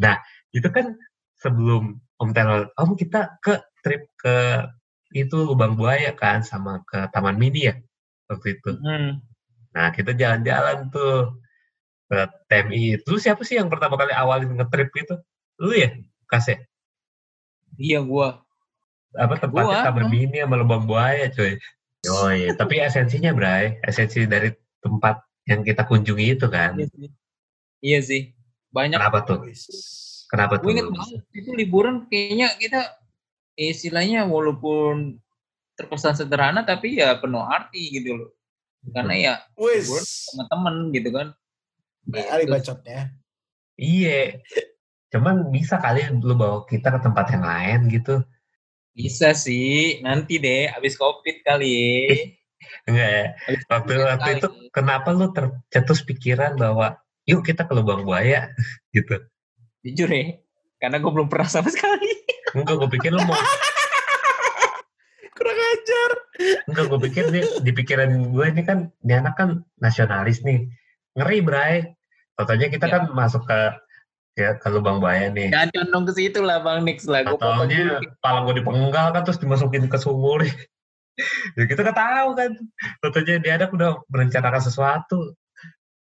Nah, 0.00 0.16
itu 0.56 0.68
kan 0.72 0.96
sebelum 1.36 2.00
om 2.16 2.30
telolet 2.32 2.72
om 2.80 2.96
kita 2.96 3.36
ke 3.44 3.60
trip 3.84 4.08
ke 4.16 4.64
itu 5.14 5.36
lubang 5.46 5.78
buaya 5.78 6.10
kan 6.18 6.42
sama 6.42 6.82
ke 6.82 7.06
Taman 7.14 7.38
Mini 7.38 7.70
ya 7.70 7.74
waktu 8.26 8.58
itu. 8.58 8.70
Hmm. 8.82 9.22
Nah, 9.74 9.94
kita 9.94 10.10
jalan-jalan 10.14 10.90
tuh 10.90 11.38
ke 12.10 12.18
TMI. 12.50 12.98
Lu 13.06 13.16
siapa 13.22 13.46
sih 13.46 13.58
yang 13.58 13.70
pertama 13.70 13.94
kali 13.94 14.10
awalin 14.10 14.58
nge-trip 14.58 14.90
itu? 14.98 15.14
Lu 15.62 15.70
ya? 15.70 15.94
Kas 16.26 16.50
ya? 16.50 16.58
iya 17.74 17.98
gua 17.98 18.38
Apa 19.18 19.34
tempatnya 19.38 19.82
Gua. 19.82 19.86
Taman 19.86 20.06
Mini 20.10 20.38
sama 20.42 20.58
Lubang 20.58 20.86
Buaya, 20.86 21.30
coy. 21.30 21.58
Yoi, 22.04 22.52
tapi 22.58 22.82
esensinya, 22.82 23.30
Bray. 23.34 23.78
Esensi 23.86 24.26
dari 24.26 24.50
tempat 24.82 25.22
yang 25.46 25.62
kita 25.62 25.86
kunjungi 25.86 26.36
itu 26.36 26.46
kan. 26.50 26.74
iya 26.76 26.86
sih 26.90 27.10
iya 27.84 27.98
sih 28.00 28.22
banyak 28.74 28.98
Kenapa 28.98 29.18
tuh? 29.22 29.38
Kenapa 30.28 30.54
gue 30.58 30.66
tuh? 30.66 30.70
inget 30.74 30.86
banget 30.90 31.20
itu 31.36 31.50
liburan 31.54 31.94
kayaknya 32.10 32.48
kita 32.58 32.80
istilahnya 33.54 34.26
walaupun 34.26 35.18
terkesan 35.74 36.14
sederhana 36.14 36.62
tapi 36.62 36.98
ya 36.98 37.18
penuh 37.18 37.42
arti 37.42 37.90
gitu 37.90 38.18
loh 38.18 38.30
karena 38.92 39.14
ya 39.16 39.32
temen 40.50 40.92
gitu 40.92 41.08
kan 41.10 41.28
kali 42.04 42.44
Gitu. 42.44 42.52
bacotnya. 42.52 43.00
Iya. 43.74 44.38
Cuman 45.08 45.48
bisa 45.48 45.80
kali 45.80 46.04
lu 46.20 46.36
bawa 46.36 46.68
kita 46.68 46.92
ke 46.92 47.00
tempat 47.00 47.26
yang 47.32 47.44
lain 47.44 47.80
gitu. 47.88 48.20
bisa 48.94 49.34
sih 49.34 49.98
nanti 50.06 50.38
deh 50.38 50.70
abis 50.70 50.94
covid 50.94 51.42
kali 51.42 52.06
Enggak 52.86 53.08
ya? 53.10 53.24
Abis 53.50 53.62
Waktu, 53.66 53.92
waktu 53.98 54.22
kali. 54.22 54.38
itu 54.38 54.48
kenapa 54.70 55.08
lu 55.10 55.34
tercetus 55.34 56.06
pikiran 56.06 56.54
bahwa 56.54 56.94
yuk 57.26 57.42
kita 57.42 57.66
ke 57.66 57.72
Lubang 57.74 58.06
Buaya 58.06 58.54
gitu? 58.94 59.18
jujur 59.82 60.06
ya 60.08 60.38
karena 60.78 60.96
gue 60.96 61.10
belum 61.10 61.26
pernah 61.26 61.48
sama 61.50 61.72
sekali 61.74 62.23
Enggak, 62.54 62.74
gue 62.76 62.88
pikir 62.90 63.10
lu 63.10 63.22
mau 63.22 63.34
Kurang 65.34 65.58
ajar. 65.58 66.10
Enggak, 66.64 66.84
gue 66.86 67.00
pikir 67.10 67.24
nih, 67.28 67.42
di 67.60 67.70
pikiran 67.70 68.10
gue 68.30 68.44
ini 68.46 68.62
kan, 68.62 68.78
ini 69.02 69.12
anak 69.14 69.34
kan 69.34 69.48
nasionalis 69.76 70.40
nih. 70.40 70.70
Ngeri, 71.14 71.38
Bray. 71.42 71.74
Totalnya 72.34 72.66
kita 72.66 72.86
Ya. 72.86 72.92
kan 72.98 73.02
masuk 73.10 73.42
ke 73.42 73.58
ya 74.34 74.58
ke 74.58 74.66
lubang 74.66 74.98
buaya 74.98 75.30
nih. 75.30 75.54
jangan 75.54 75.70
condong 75.70 76.04
ke 76.10 76.12
situ 76.12 76.42
lah 76.42 76.58
bang 76.58 76.82
Nix 76.82 77.06
lah 77.06 77.22
Totalnya 77.22 78.02
palang 78.18 78.46
gue 78.46 78.58
dipenggal 78.58 79.10
kan, 79.10 79.22
terus 79.22 79.38
dimasukin 79.38 79.86
ke 79.86 79.94
sumur. 79.94 80.42
ya 81.58 81.62
kita 81.64 81.82
nggak 81.82 81.98
tahu 81.98 82.28
kan. 82.34 82.50
Totalnya 83.00 83.34
dia 83.38 83.52
ada 83.54 83.66
udah 83.70 84.02
merencanakan 84.06 84.62
sesuatu. 84.62 85.34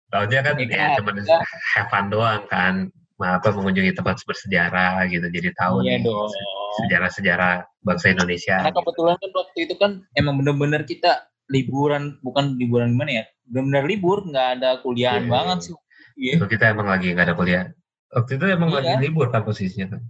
Tahunya 0.09 0.41
kan 0.45 0.55
Ya, 0.61 0.69
ya, 0.69 1.01
cuma 1.01 1.17
ya. 1.17 1.41
have 1.73 1.89
fun 1.89 2.13
doang 2.13 2.45
kan. 2.49 2.93
Apa 3.23 3.55
mengunjungi 3.55 3.95
tempat 3.95 4.19
bersejarah 4.23 5.07
gitu. 5.07 5.27
Jadi 5.27 5.49
tahu 5.55 5.83
iya 5.83 5.99
nih 5.99 6.07
dong 6.07 6.31
sejarah-sejarah 6.73 7.53
bangsa 7.85 8.07
Indonesia. 8.11 8.57
karena 8.57 8.73
kebetulan 8.73 9.17
kan 9.21 9.31
waktu 9.37 9.59
itu 9.69 9.75
kan 9.77 9.91
emang 10.17 10.41
bener-bener 10.41 10.83
kita 10.83 11.29
liburan 11.53 12.17
bukan 12.25 12.57
liburan 12.57 12.97
gimana 12.97 13.13
ya 13.13 13.25
bener-bener 13.45 13.85
libur 13.85 14.25
nggak 14.25 14.49
ada 14.57 14.81
kuliahan 14.81 15.29
Iya. 15.29 15.31
banget 15.31 15.59
sih 15.69 15.75
iya 16.17 16.33
Itu 16.41 16.49
kita 16.49 16.73
emang 16.73 16.89
lagi 16.89 17.13
nggak 17.13 17.27
ada 17.29 17.37
kuliah. 17.37 17.65
Waktu 18.09 18.31
itu 18.41 18.45
emang 18.49 18.69
Iya. 18.73 18.77
lagi 18.81 18.93
libur 19.05 19.29
kan 19.29 19.45
posisinya 19.45 19.87
kan. 19.93 20.01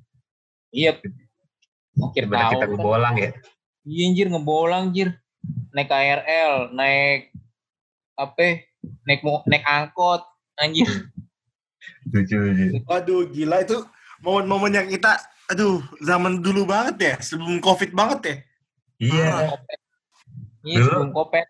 iya 0.71 0.95
akhir 1.99 2.25
tahun 2.31 2.47
kita 2.54 2.64
kan. 2.64 2.71
ngebolang 2.73 3.14
ya? 3.19 3.31
Iya 3.83 4.02
anjir 4.09 4.26
ngebolang 4.31 4.83
anjir. 4.88 5.09
Naik 5.75 5.88
KRL, 5.90 6.52
naik 6.71 7.35
apa? 8.14 8.62
Naik 9.02 9.21
naik 9.50 9.64
angkot 9.66 10.23
anjir. 10.57 10.87
Lucu, 12.11 12.37
lucu. 12.39 12.67
Waduh, 12.87 13.31
gila 13.31 13.62
itu 13.62 13.79
momen-momen 14.23 14.73
yang 14.75 14.89
kita, 14.91 15.19
aduh, 15.51 15.83
zaman 16.03 16.43
dulu 16.43 16.67
banget 16.67 16.97
ya, 16.99 17.15
sebelum 17.23 17.59
covid 17.59 17.91
banget 17.95 18.21
ya. 18.23 18.37
Iya. 19.03 19.31
Iya 20.62 20.77
Dulu- 20.79 20.87
sebelum 20.87 21.11
kopet. 21.11 21.47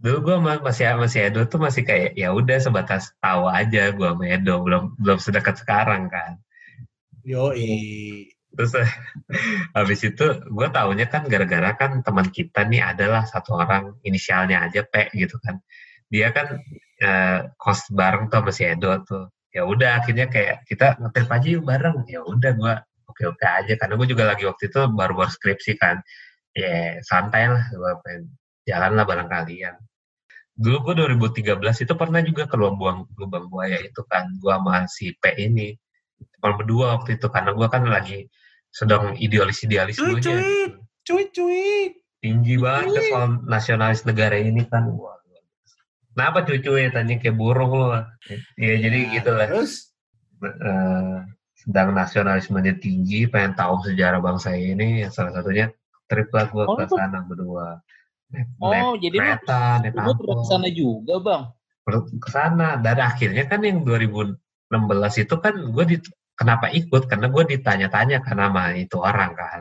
Dulu 0.00 0.16
gue 0.24 0.36
masih 0.64 0.96
masih 0.96 1.28
Edo 1.28 1.44
tuh 1.44 1.60
masih 1.60 1.84
kayak 1.84 2.16
ya 2.16 2.32
udah 2.32 2.56
sebatas 2.56 3.12
tahu 3.20 3.44
aja 3.52 3.92
gue 3.92 4.08
sama 4.08 4.24
Edo 4.32 4.64
belum 4.64 4.96
belum 4.96 5.18
sedekat 5.20 5.60
sekarang 5.60 6.08
kan. 6.08 6.40
Yoi. 7.20 8.24
Terus 8.56 8.72
habis 9.76 10.00
itu 10.00 10.24
gue 10.40 10.68
taunya 10.72 11.04
kan 11.04 11.28
gara-gara 11.28 11.76
kan 11.76 12.00
teman 12.00 12.32
kita 12.32 12.64
nih 12.64 12.80
adalah 12.80 13.28
satu 13.28 13.60
orang 13.60 14.00
inisialnya 14.00 14.64
aja 14.64 14.88
P 14.88 15.12
gitu 15.12 15.36
kan. 15.44 15.60
Dia 16.08 16.32
kan 16.32 16.64
eh, 16.96 17.52
kos 17.60 17.92
bareng 17.92 18.32
tuh 18.32 18.40
sama 18.40 18.50
si 18.56 18.64
Edo 18.64 18.96
tuh. 19.04 19.28
Ya 19.50 19.66
udah 19.66 19.98
akhirnya 19.98 20.30
kayak 20.30 20.62
kita 20.66 20.94
ngetrip 21.02 21.30
aja 21.30 21.46
yuk 21.50 21.64
bareng. 21.66 22.06
Ya 22.06 22.22
udah 22.22 22.50
gue 22.54 22.74
oke-oke 23.10 23.46
aja 23.46 23.74
karena 23.74 23.94
gue 23.98 24.08
juga 24.10 24.24
lagi 24.30 24.46
waktu 24.46 24.70
itu 24.70 24.80
baru-baru 24.94 25.30
skripsi 25.30 25.72
kan. 25.78 25.98
Ya 26.54 27.02
santai 27.02 27.50
lah 27.50 27.62
gue 27.70 27.92
pengen 28.06 28.22
jalan 28.66 28.92
lah 28.94 29.04
bareng 29.06 29.28
kalian. 29.30 29.74
Dulu 30.54 30.92
gue 30.92 30.94
2013 31.08 31.56
itu 31.82 31.92
pernah 31.98 32.20
juga 32.22 32.46
ke 32.46 32.54
lubang 32.54 33.10
lubang 33.18 33.50
buaya 33.50 33.78
itu 33.82 34.02
kan. 34.06 34.30
Gue 34.38 34.54
sama 34.54 34.86
si 34.86 35.10
P 35.18 35.34
ini. 35.34 35.74
Cuma 36.38 36.54
berdua 36.54 37.00
waktu 37.00 37.18
itu 37.18 37.26
karena 37.26 37.50
gue 37.50 37.66
kan 37.66 37.82
lagi 37.88 38.28
sedang 38.70 39.18
idealis-idealis 39.18 39.98
Cuy, 39.98 40.14
gue 40.14 40.20
cuy, 40.22 40.46
cuy, 41.02 41.24
cuy. 41.34 41.66
tinggi 42.22 42.54
banget 42.54 43.02
soal 43.10 43.42
nasionalis 43.48 44.06
negara 44.06 44.38
ini 44.38 44.62
kan 44.68 44.86
wah 44.94 45.18
biasa. 45.18 45.19
Kenapa 46.12 46.38
cucu 46.42 46.70
ya 46.76 46.88
tanya 46.90 47.16
kayak 47.18 47.36
burung 47.36 47.72
lu? 47.72 47.86
Ya 48.58 48.74
jadi 48.78 48.98
Nah, 49.00 49.10
gitu 49.16 49.30
lah. 49.34 49.46
Terus, 49.48 49.72
Eh, 50.40 51.16
sedang 51.52 51.92
nasionalismenya 51.92 52.80
tinggi 52.80 53.28
pengen 53.28 53.52
tahu 53.52 53.84
sejarah 53.84 54.24
bangsa 54.24 54.56
ini. 54.56 55.04
Yang 55.04 55.12
salah 55.20 55.36
satunya 55.36 55.68
trip 56.08 56.32
lah 56.32 56.48
gue 56.48 56.64
Oh, 56.64 56.76
ke 56.80 56.88
sana 56.88 57.20
berdua. 57.28 57.76
Naik, 58.32 58.48
Oh, 58.56 58.72
naik 58.72 59.04
jadi 59.04 59.16
kereta 59.20 59.84
naik 59.84 59.92
angkot. 60.00 60.40
ke 60.40 60.44
sana 60.48 60.68
juga 60.72 61.14
bang. 61.20 61.42
ke 62.16 62.28
sana. 62.32 62.80
Dan 62.80 62.96
akhirnya 63.04 63.44
kan 63.44 63.60
yang 63.60 63.84
2016 63.84 65.20
itu 65.20 65.34
kan 65.36 65.52
gue 65.60 65.84
di 65.84 65.96
kenapa 66.32 66.72
ikut? 66.72 67.04
Karena 67.04 67.28
gue 67.28 67.44
ditanya-tanya 67.44 68.24
karena 68.24 68.48
sama 68.48 68.64
itu 68.80 68.96
orang 68.96 69.36
kan. 69.36 69.60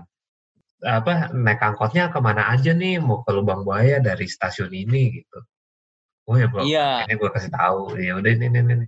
Apa 0.80 1.36
naik 1.36 1.60
angkotnya 1.60 2.08
ke 2.08 2.24
mana 2.24 2.56
aja 2.56 2.72
nih? 2.72 3.04
Mau 3.04 3.20
ke 3.28 3.36
Lubang 3.36 3.68
Buaya 3.68 4.00
dari 4.00 4.24
stasiun 4.32 4.72
ini 4.72 5.20
gitu 5.20 5.44
oh 6.30 6.36
ya 6.38 6.46
bro 6.48 6.62
Iya. 6.62 7.10
ini 7.10 7.14
gue 7.18 7.30
kasih 7.34 7.50
tahu. 7.50 7.98
Ya 7.98 8.14
udah 8.16 8.30
ini 8.30 8.46
ini 8.48 8.60
ini. 8.62 8.86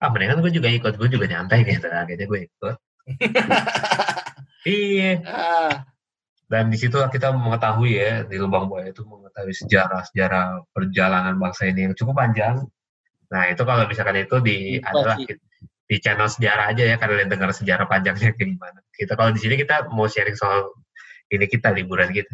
Ah 0.00 0.08
mendingan 0.08 0.40
gue 0.40 0.52
juga 0.54 0.72
ikut. 0.72 0.96
Gue 0.96 1.08
juga 1.12 1.28
nyantai 1.28 1.62
gitu 1.68 1.84
akhirnya 1.86 2.24
gue 2.26 2.40
ikut. 2.48 2.76
Iya. 4.66 5.12
Ah, 5.24 5.72
Dan 6.48 6.72
di 6.72 6.76
situ 6.80 6.96
kita 6.96 7.28
mengetahui 7.36 7.92
ya 7.92 8.12
di 8.24 8.36
lubang 8.40 8.72
buaya 8.72 8.88
itu 8.88 9.04
mengetahui 9.04 9.52
sejarah-sejarah 9.52 10.64
perjalanan 10.72 11.36
bangsa 11.36 11.68
ini 11.68 11.88
yang 11.88 11.94
cukup 11.94 12.16
panjang. 12.16 12.64
Nah 13.28 13.42
itu 13.52 13.62
kalau 13.68 13.84
misalkan 13.84 14.16
itu 14.24 14.36
di 14.40 14.80
Lupa 14.80 14.88
adalah 15.12 15.16
di 15.88 15.96
channel 16.00 16.28
sejarah 16.28 16.72
aja 16.72 16.84
ya 16.88 16.96
kalian 16.96 17.28
dengar 17.28 17.52
sejarah 17.52 17.84
panjangnya 17.84 18.32
kayak 18.32 18.48
gimana. 18.48 18.80
Kita 18.96 19.12
kalau 19.12 19.30
di 19.36 19.40
sini 19.40 19.60
kita 19.60 19.92
mau 19.92 20.08
sharing 20.08 20.36
soal 20.36 20.72
ini 21.28 21.44
kita 21.48 21.68
liburan 21.76 22.08
kita. 22.16 22.32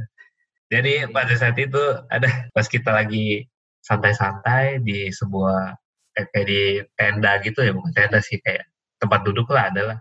Jadi 0.70 1.10
pada 1.10 1.34
saat 1.34 1.58
itu 1.58 1.82
ada 2.06 2.50
pas 2.54 2.66
kita 2.70 2.94
lagi 2.94 3.50
santai-santai 3.84 4.80
di 4.80 5.12
sebuah 5.12 5.76
kayak 6.16 6.28
kayak 6.32 6.46
di 6.48 6.62
tenda 6.96 7.32
gitu 7.44 7.60
ya 7.60 7.76
bukan 7.76 7.92
tenda 7.92 8.18
sih 8.24 8.40
kayak 8.40 8.64
tempat 8.96 9.20
duduk 9.28 9.44
lah 9.52 9.68
adalah 9.68 9.98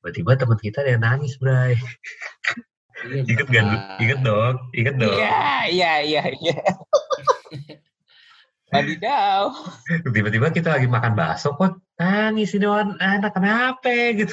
tiba-tiba 0.00 0.40
teman 0.40 0.58
kita 0.58 0.80
ada 0.80 0.90
yang 0.96 1.04
nangis 1.04 1.36
bray 1.36 1.76
inget 3.28 3.46
gak 3.52 3.64
inget 4.00 4.20
dong 4.24 4.56
inget 4.72 4.96
dong 4.96 5.12
Iya, 5.12 5.68
iya, 5.68 5.92
iya, 6.02 6.22
iya. 6.40 6.56
Wadidaw. 8.68 9.48
tiba-tiba 10.12 10.52
kita 10.52 10.76
lagi 10.76 10.88
makan 10.88 11.12
bakso 11.16 11.52
kok 11.56 11.80
nangis 12.00 12.52
ini 12.56 12.64
orang 12.64 12.96
anak 13.00 13.36
kenapa 13.36 14.16
gitu 14.16 14.32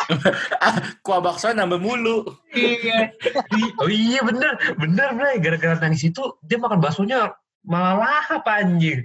Kuah 1.04 1.20
bakso 1.20 1.52
nambah 1.52 1.76
mulu. 1.76 2.24
Iya. 2.56 3.12
Oh 3.84 3.88
iya 3.92 4.24
bener 4.24 4.56
bener 4.80 5.12
bray 5.12 5.36
gara-gara 5.44 5.76
nangis 5.76 6.08
itu 6.08 6.40
dia 6.44 6.56
makan 6.56 6.80
baksonya 6.80 7.36
malah 7.64 7.96
lahap 8.00 8.44
anjing. 8.48 9.04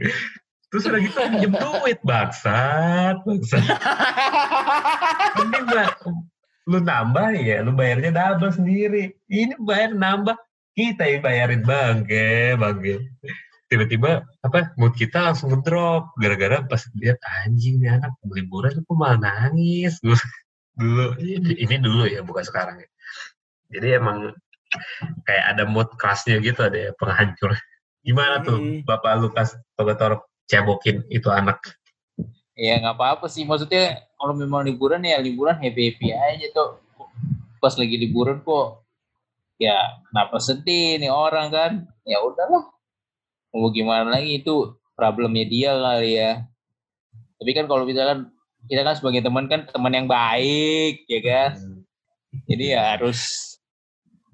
Terus 0.72 0.84
udah 0.92 1.00
gitu 1.00 1.16
pinjem 1.16 1.54
duit 1.56 2.00
bangsat 2.04 3.24
mending 5.40 5.68
lah 5.72 5.88
lu 6.66 6.82
nambah 6.82 7.32
ya 7.38 7.62
lu 7.64 7.72
bayarnya 7.72 8.12
double 8.12 8.52
sendiri. 8.52 9.16
Ini 9.30 9.56
bayar 9.62 9.96
nambah. 9.96 10.36
Kita 10.76 11.08
yang 11.08 11.24
bayarin 11.24 11.64
bangke 11.64 12.60
bangke 12.60 13.08
tiba-tiba 13.72 14.28
apa 14.44 14.76
mood 14.76 14.92
kita 15.00 15.32
langsung 15.32 15.56
ngedrop. 15.56 16.12
Gara-gara 16.20 16.68
pas 16.68 16.84
lihat 17.00 17.24
anjing 17.24 17.80
nih 17.80 17.96
anak 17.96 18.12
liburan 18.28 18.84
kok 18.84 18.96
malah 19.00 19.16
nangis. 19.16 20.04
Dulu 20.76 21.16
ini 21.48 21.76
dulu 21.80 22.04
ya 22.12 22.20
bukan 22.28 22.44
sekarang 22.44 22.84
ya. 22.84 22.90
Jadi 23.72 23.88
emang 23.96 24.36
kayak 25.24 25.46
ada 25.56 25.64
mood 25.64 25.88
kelasnya 25.96 26.44
gitu 26.44 26.60
ada 26.60 26.76
ya, 26.76 26.92
penghancur 27.00 27.56
gimana 28.06 28.46
tuh 28.46 28.62
Hmm. 28.62 28.86
bapak 28.86 29.18
Lukas 29.18 29.58
Togator 29.74 30.22
cebokin 30.46 31.02
itu 31.10 31.28
anak 31.34 31.58
Ya 32.56 32.80
nggak 32.80 32.96
apa-apa 32.96 33.28
sih. 33.28 33.44
Maksudnya 33.44 34.00
kalau 34.16 34.32
memang 34.32 34.64
liburan 34.64 35.04
ya 35.04 35.20
liburan 35.20 35.60
happy 35.60 35.92
happy 35.92 36.16
aja 36.16 36.48
tuh. 36.56 36.80
Pas 37.60 37.76
lagi 37.76 38.00
liburan 38.00 38.40
kok 38.48 38.80
ya 39.60 39.76
kenapa 40.08 40.40
sedih 40.40 40.96
nih 41.04 41.12
orang 41.12 41.52
kan? 41.52 41.72
Ya 42.08 42.24
udahlah. 42.24 42.72
Mau 43.52 43.68
gimana 43.76 44.08
lagi 44.08 44.40
itu 44.40 44.72
problemnya 44.96 45.44
dia 45.44 45.76
kali 45.76 46.16
ya. 46.16 46.48
Tapi 47.36 47.52
kan 47.52 47.68
kalau 47.68 47.84
misalkan 47.84 48.32
kita 48.72 48.88
kan 48.88 48.96
sebagai 48.96 49.20
teman 49.20 49.52
kan 49.52 49.68
teman 49.68 49.92
yang 49.92 50.08
baik 50.08 51.04
ya 51.12 51.20
kan. 51.28 51.60
Jadi 52.48 52.72
ya 52.72 52.96
harus 52.96 53.20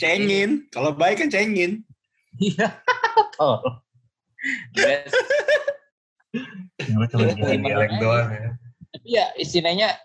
Cengin. 0.01 0.65
Kalau 0.73 0.97
baik 0.97 1.21
kan 1.21 1.29
cengin. 1.29 1.85
Iya. 2.41 2.69
Oh. 3.41 3.57
Yes. 4.77 5.09
Gue 6.77 7.05
cuma 7.09 7.25
geleng-geleng 7.33 7.97
doang 7.97 8.29
ya. 8.29 8.49
tapi 8.91 9.07
ya 9.07 9.25
istilahnya 9.39 9.97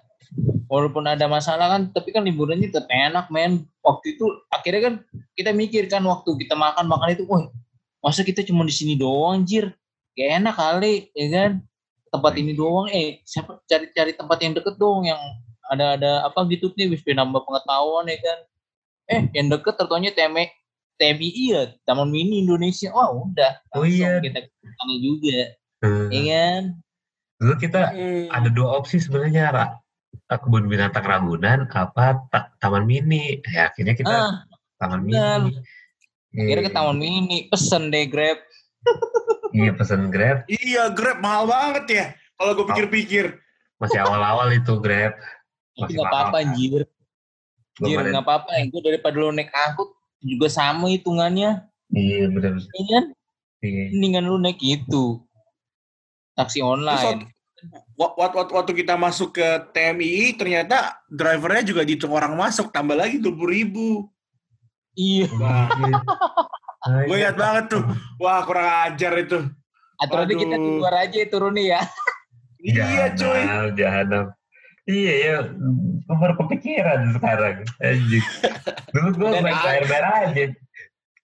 walaupun 0.71 1.07
ada 1.07 1.26
masalah 1.26 1.71
kan 1.75 1.83
tapi 1.90 2.14
kan 2.14 2.23
liburannya 2.23 2.71
tetap 2.71 2.87
enak 2.90 3.31
men 3.31 3.66
waktu 3.83 4.19
itu 4.19 4.25
akhirnya 4.50 4.83
kan 4.90 4.95
kita 5.35 5.50
mikir 5.55 5.87
kan 5.90 6.02
waktu 6.07 6.35
kita 6.38 6.55
makan 6.55 6.87
makan 6.87 7.14
itu 7.14 7.25
wah 7.26 7.50
masa 8.02 8.23
kita 8.23 8.43
cuma 8.47 8.66
di 8.66 8.75
sini 8.75 8.95
doang 8.95 9.43
jir 9.47 9.75
gak 10.14 10.31
enak 10.43 10.55
kali 10.55 11.11
ya 11.14 11.26
kan 11.31 11.52
tempat 12.11 12.33
ini 12.38 12.52
doang 12.55 12.88
eh 12.90 13.21
siapa 13.26 13.59
cari 13.66 13.90
cari 13.90 14.12
tempat 14.14 14.38
yang 14.43 14.52
deket 14.55 14.75
dong 14.78 15.07
yang 15.07 15.19
ada 15.66 15.99
ada 15.99 16.13
apa 16.26 16.47
gitu 16.50 16.71
nih 16.78 16.95
bisa 16.95 17.10
nambah 17.10 17.43
pengetahuan 17.43 18.06
ya 18.06 18.19
kan 18.23 18.39
eh 19.06 19.23
yang 19.34 19.47
deket 19.50 19.75
tertuanya 19.78 20.10
TMI 20.15 20.50
TMI 20.97 21.28
ya 21.47 21.63
Taman 21.82 22.09
Mini 22.09 22.41
Indonesia 22.41 22.89
wah 22.91 23.09
udah 23.11 23.52
Oh 23.71 23.80
langsung 23.80 23.97
iya. 23.99 24.19
kita 24.19 24.39
ke 24.43 24.50
sana 24.67 24.95
juga 24.97 25.39
Hmm. 25.76 26.09
ya 26.09 26.23
kan 26.26 26.63
Dulu 27.37 27.54
kita 27.59 27.80
Hmm. 27.91 28.26
ada 28.28 28.49
dua 28.49 28.69
opsi 28.75 28.97
sebenarnya 28.97 29.45
Ra. 29.49 29.67
kebun 30.26 30.67
binatang 30.67 31.02
Ragunan 31.02 31.69
apa 31.69 32.19
ta- 32.26 32.50
taman 32.56 32.82
mini 32.82 33.39
ya 33.45 33.69
akhirnya 33.69 33.93
kita 33.93 34.09
ah 34.11 34.32
taman 34.76 35.04
benar. 35.04 35.45
mini 35.45 35.61
Akhirnya 36.35 36.65
ke 36.65 36.75
Taman 36.75 36.97
Mini, 36.97 37.39
pesen 37.47 37.89
deh 37.89 38.04
Grab. 38.04 38.37
iya 39.50 39.73
pesen 39.73 40.09
grab 40.09 40.45
Iya, 40.47 40.93
Grab 40.93 41.19
mahal 41.19 41.45
banget 41.47 41.85
ya. 41.89 42.04
Kalau 42.35 42.52
gue 42.52 42.67
pikir-pikir. 42.67 43.41
masih 43.76 44.00
awal-awal 44.00 44.52
itu 44.52 44.76
grab 44.76 45.17
Tapi 45.73 45.80
Masih 45.82 45.95
nggak 45.95 46.09
apa-apa 46.11 46.28
kan? 46.35 46.45
anjir. 46.47 46.82
Ada- 47.78 48.11
nggak 48.11 48.21
apa-apa. 48.23 48.50
Gue 48.67 48.80
daripada 48.82 49.15
lu 49.15 49.28
naik 49.30 49.49
angkut 49.50 49.96
juga 50.23 50.49
sama 50.49 50.89
hitungannya. 50.93 51.65
iya 51.95 52.26
benar 52.31 52.59
Ya 52.59 52.85
kan? 52.91 53.05
iya. 53.63 53.85
Mendingan 53.95 54.25
lu 54.26 54.37
naik 54.41 54.61
itu. 54.61 55.23
Taksi 56.37 56.61
online. 56.61 57.25
waktu, 57.25 57.26
wa- 57.97 58.15
waktu, 58.21 58.37
waktu, 58.37 58.52
waktu 58.52 58.73
kita 58.85 58.95
masuk 59.00 59.41
ke 59.41 59.49
TMI, 59.73 60.37
ternyata 60.37 61.00
drivernya 61.09 61.65
juga 61.65 61.83
dihitung 61.87 62.13
orang 62.13 62.37
masuk. 62.37 62.69
Tambah 62.69 62.93
lagi 62.93 63.17
20 63.17 63.49
ribu. 63.49 63.89
Iya. 64.97 65.29
Ah, 66.87 67.02
gue 67.05 67.17
iya. 67.17 67.29
ingat 67.29 67.37
banget 67.37 67.65
tuh. 67.76 67.83
Wah, 68.21 68.45
kurang 68.47 68.69
ajar 68.93 69.13
itu. 69.19 69.39
Atau 69.97 70.17
nanti 70.23 70.35
kita 70.37 70.57
di 70.61 70.69
luar 70.76 70.95
aja 71.09 71.19
turunnya 71.26 71.65
ya. 71.65 71.81
Iya, 72.63 73.15
cuy. 73.17 73.43
Jahanam, 73.79 74.31
Iya 74.86 75.14
ya, 75.18 75.36
gue 75.50 76.16
baru 76.16 76.38
kepikiran 76.46 77.10
sekarang. 77.18 77.66
Anjing. 77.82 78.22
Dulu 78.94 79.08
gue 79.18 79.28
bayar-bayar 79.42 80.30
aja. 80.30 80.54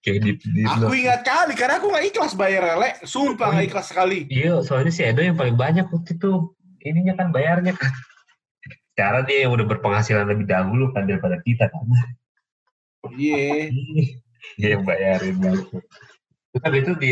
Kayak 0.03 0.19
di, 0.19 0.31
di 0.35 0.61
Aku 0.67 0.91
ingat 0.91 1.23
kali, 1.23 1.55
karena 1.55 1.79
aku 1.79 1.87
gak 1.87 2.03
ikhlas 2.11 2.35
bayar, 2.35 2.75
Le. 2.75 2.91
Sumpah 3.07 3.55
gak 3.55 3.71
ikhlas 3.71 3.87
sekali. 3.87 4.27
Iya, 4.27 4.59
soalnya 4.67 4.91
si 4.91 5.07
Edo 5.07 5.23
yang 5.23 5.39
paling 5.39 5.55
banyak 5.55 5.87
waktu 5.87 6.19
itu. 6.19 6.51
Ininya 6.83 7.15
kan 7.15 7.31
bayarnya 7.31 7.71
kan. 7.71 7.87
Secara 8.91 9.23
dia 9.23 9.47
yang 9.47 9.55
udah 9.55 9.63
berpenghasilan 9.63 10.27
lebih 10.27 10.43
dahulu 10.43 10.91
kan 10.91 11.07
daripada 11.07 11.39
kita 11.47 11.71
kan. 11.71 11.87
Iya. 13.15 13.71
Dia 14.59 14.69
yang 14.75 14.83
bayarin 14.83 15.39
gitu. 15.39 15.79
Terus 16.51 16.75
itu 16.83 16.91
di 16.99 17.09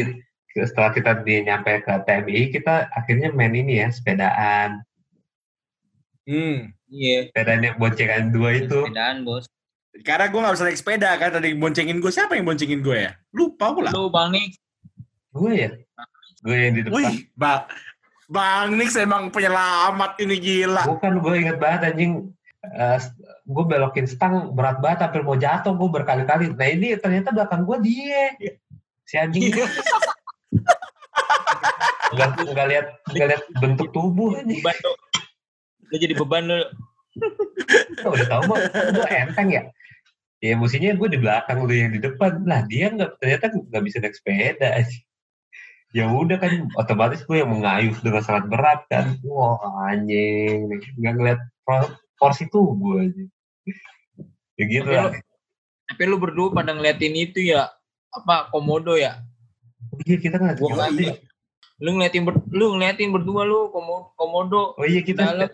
setelah 0.52 0.92
kita 0.92 1.24
di 1.24 1.48
nyampe 1.48 1.80
ke 1.80 1.96
TMI, 2.04 2.52
kita 2.52 2.92
akhirnya 2.92 3.32
main 3.32 3.56
ini 3.56 3.80
ya, 3.80 3.88
sepedaan. 3.88 4.84
Hmm. 6.28 6.74
Iya. 6.92 7.32
Sepedaan 7.32 7.62
yang 7.64 7.76
boncengan 7.80 8.24
dua 8.30 8.50
itu. 8.58 8.80
Sepedaan 8.86 9.24
bos. 9.24 9.46
Karena 10.06 10.26
gue 10.32 10.40
gak 10.40 10.56
bisa 10.56 10.66
naik 10.68 10.80
sepeda 10.80 11.10
kan. 11.20 11.30
Tadi 11.36 11.50
boncengin 11.58 11.98
gue. 12.00 12.12
Siapa 12.12 12.38
yang 12.38 12.46
boncengin 12.48 12.82
gue 12.84 12.98
ya? 13.10 13.12
Lupa 13.34 13.74
pula. 13.74 13.90
Lu 13.92 14.08
Bang 14.12 14.32
Nik. 14.32 14.56
Gue 15.32 15.52
ya? 15.56 15.72
Gue 16.42 16.56
yang 16.58 16.74
di 16.78 16.82
depan. 16.88 16.96
Wih, 16.98 17.16
Bang. 17.38 17.64
Bang 18.32 18.80
Nix 18.80 18.96
emang 18.96 19.28
penyelamat 19.28 20.16
ini 20.24 20.36
gila. 20.40 20.88
Bukan, 20.88 21.20
gue 21.20 21.34
inget 21.36 21.60
banget 21.60 21.92
anjing. 21.92 22.32
Eh, 22.62 22.98
gue 23.50 23.64
belokin 23.66 24.06
stang 24.06 24.54
berat 24.54 24.80
banget 24.80 25.10
hampir 25.10 25.26
mau 25.26 25.36
jatuh 25.36 25.74
gue 25.76 25.90
berkali-kali. 25.90 26.54
Nah 26.54 26.70
ini 26.70 26.96
ternyata 26.96 27.34
belakang 27.34 27.66
gue 27.68 27.78
dia. 27.84 28.38
Si 29.04 29.18
anjing. 29.18 29.52
Nggak, 32.12 32.30
nggak 32.54 32.68
lihat 32.70 32.88
nggak 33.12 33.28
lihat 33.36 33.44
bentuk 33.60 33.90
tubuh 33.92 34.38
anjing. 34.40 34.64
Lu. 35.92 35.96
Jadi 36.00 36.14
beban 36.16 36.44
lu. 36.48 36.60
Kita 37.92 38.08
udah 38.08 38.28
tahu 38.28 38.42
mah 38.48 38.58
gue 38.96 39.08
enteng 39.12 39.50
ya. 39.52 39.64
Ya 40.42 40.58
mestinya 40.58 40.96
gue 40.96 41.10
di 41.12 41.20
belakang 41.20 41.68
lu 41.68 41.74
yang 41.76 41.92
di 41.92 42.00
depan. 42.00 42.42
Lah 42.48 42.64
dia 42.66 42.90
nggak 42.90 43.20
ternyata 43.20 43.52
nggak 43.52 43.84
bisa 43.84 44.00
naik 44.00 44.16
sepeda. 44.16 44.80
anjing. 44.80 45.04
Ya 45.92 46.08
udah 46.08 46.40
kan 46.40 46.72
otomatis 46.80 47.20
gue 47.28 47.44
yang 47.44 47.52
mengayuh 47.52 47.94
dengan 48.00 48.24
sangat 48.24 48.48
berat 48.48 48.88
kan. 48.88 49.20
Wah 49.22 49.60
anjing. 49.92 50.72
Nggak 50.98 51.14
ngeliat 51.20 51.40
por- 51.62 52.00
porsi 52.16 52.48
tubuh 52.48 53.04
aja. 53.04 53.24
Ya 54.56 54.64
gitu 54.66 54.88
Tapi 54.88 54.96
lah. 54.96 55.04
lu, 55.10 55.20
tapi 55.90 56.02
lu 56.08 56.16
berdua 56.16 56.48
pada 56.54 56.72
ngeliatin 56.72 57.14
itu 57.14 57.44
ya. 57.44 57.68
Apa 58.12 58.48
komodo 58.50 58.96
ya? 58.96 59.20
Oh 59.92 60.00
iya 60.08 60.16
kita 60.16 60.40
nggak 60.40 60.60
nggak 60.60 61.18
Lu 61.82 61.98
ngeliatin 61.98 62.22
ber, 62.24 62.38
lu 62.54 62.78
ngeliatin 62.78 63.10
berdua 63.10 63.42
lu 63.42 63.74
komo- 63.74 64.14
komodo. 64.14 64.78
Oh 64.78 64.86
iya 64.86 65.02
kita 65.02 65.34
Dalam. 65.34 65.50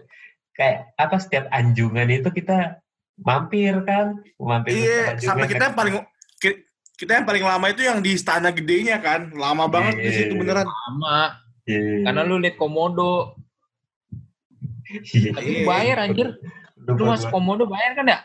Kayak 0.57 0.91
apa 0.95 1.15
setiap 1.17 1.45
anjungan 1.49 2.09
itu 2.09 2.29
kita 2.29 2.81
mampir 3.15 3.77
kan, 3.81 4.17
mampir 4.35 4.73
ke 4.73 4.81
Iya, 4.81 5.03
sampai 5.21 5.45
kita 5.45 5.57
kan. 5.59 5.67
yang 5.69 5.75
paling 5.75 5.95
ki- 6.37 6.61
kita 6.95 7.11
yang 7.13 7.25
paling 7.25 7.43
lama 7.43 7.65
itu 7.67 7.81
yang 7.81 8.01
di 8.01 8.11
istana 8.11 8.49
gedenya 8.49 8.97
kan. 8.97 9.29
Lama 9.31 9.65
banget 9.65 9.95
di 9.95 10.09
situ 10.09 10.33
Iya. 10.33 10.39
beneran. 10.39 10.65
Sama. 10.65 11.19
Iya. 11.63 11.81
Karena 12.03 12.21
lu 12.23 12.35
liat 12.37 12.55
komodo. 12.55 13.37
Iya. 15.05 15.31
Tapi 15.31 15.49
lu 15.51 15.59
bayar 15.65 15.97
anjir. 16.01 16.27
Lupa 16.77 16.95
Lu 16.95 17.03
masuk 17.05 17.29
komodo 17.29 17.67
bayar 17.67 17.91
kan 17.93 18.07
ya? 18.07 18.19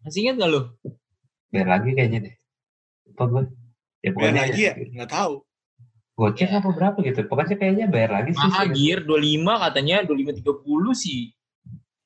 Masih 0.00 0.24
inget 0.24 0.36
gak 0.38 0.48
lu? 0.48 0.60
Bayar 1.48 1.68
lagi 1.70 1.90
kayaknya 1.92 2.18
deh. 2.24 2.34
lupa 3.06 3.22
gue. 3.26 3.42
Ya 4.00 4.10
Bayar 4.10 4.12
pokoknya 4.12 4.42
lagi 4.42 4.60
ya? 4.62 4.72
Nggak 4.74 5.10
tahu. 5.10 5.34
goceng 6.16 6.48
apa 6.48 6.68
berapa 6.72 6.98
gitu. 7.04 7.20
Pokoknya 7.28 7.56
kayaknya 7.56 7.86
bayar 7.86 8.10
lagi 8.10 8.32
sih. 8.32 8.48
Ah, 8.48 8.64
sih. 8.64 8.72
gear 8.72 9.04
25 9.04 9.52
katanya 9.60 10.00
25 10.02 10.32
30 10.32 10.64
sih. 10.96 11.35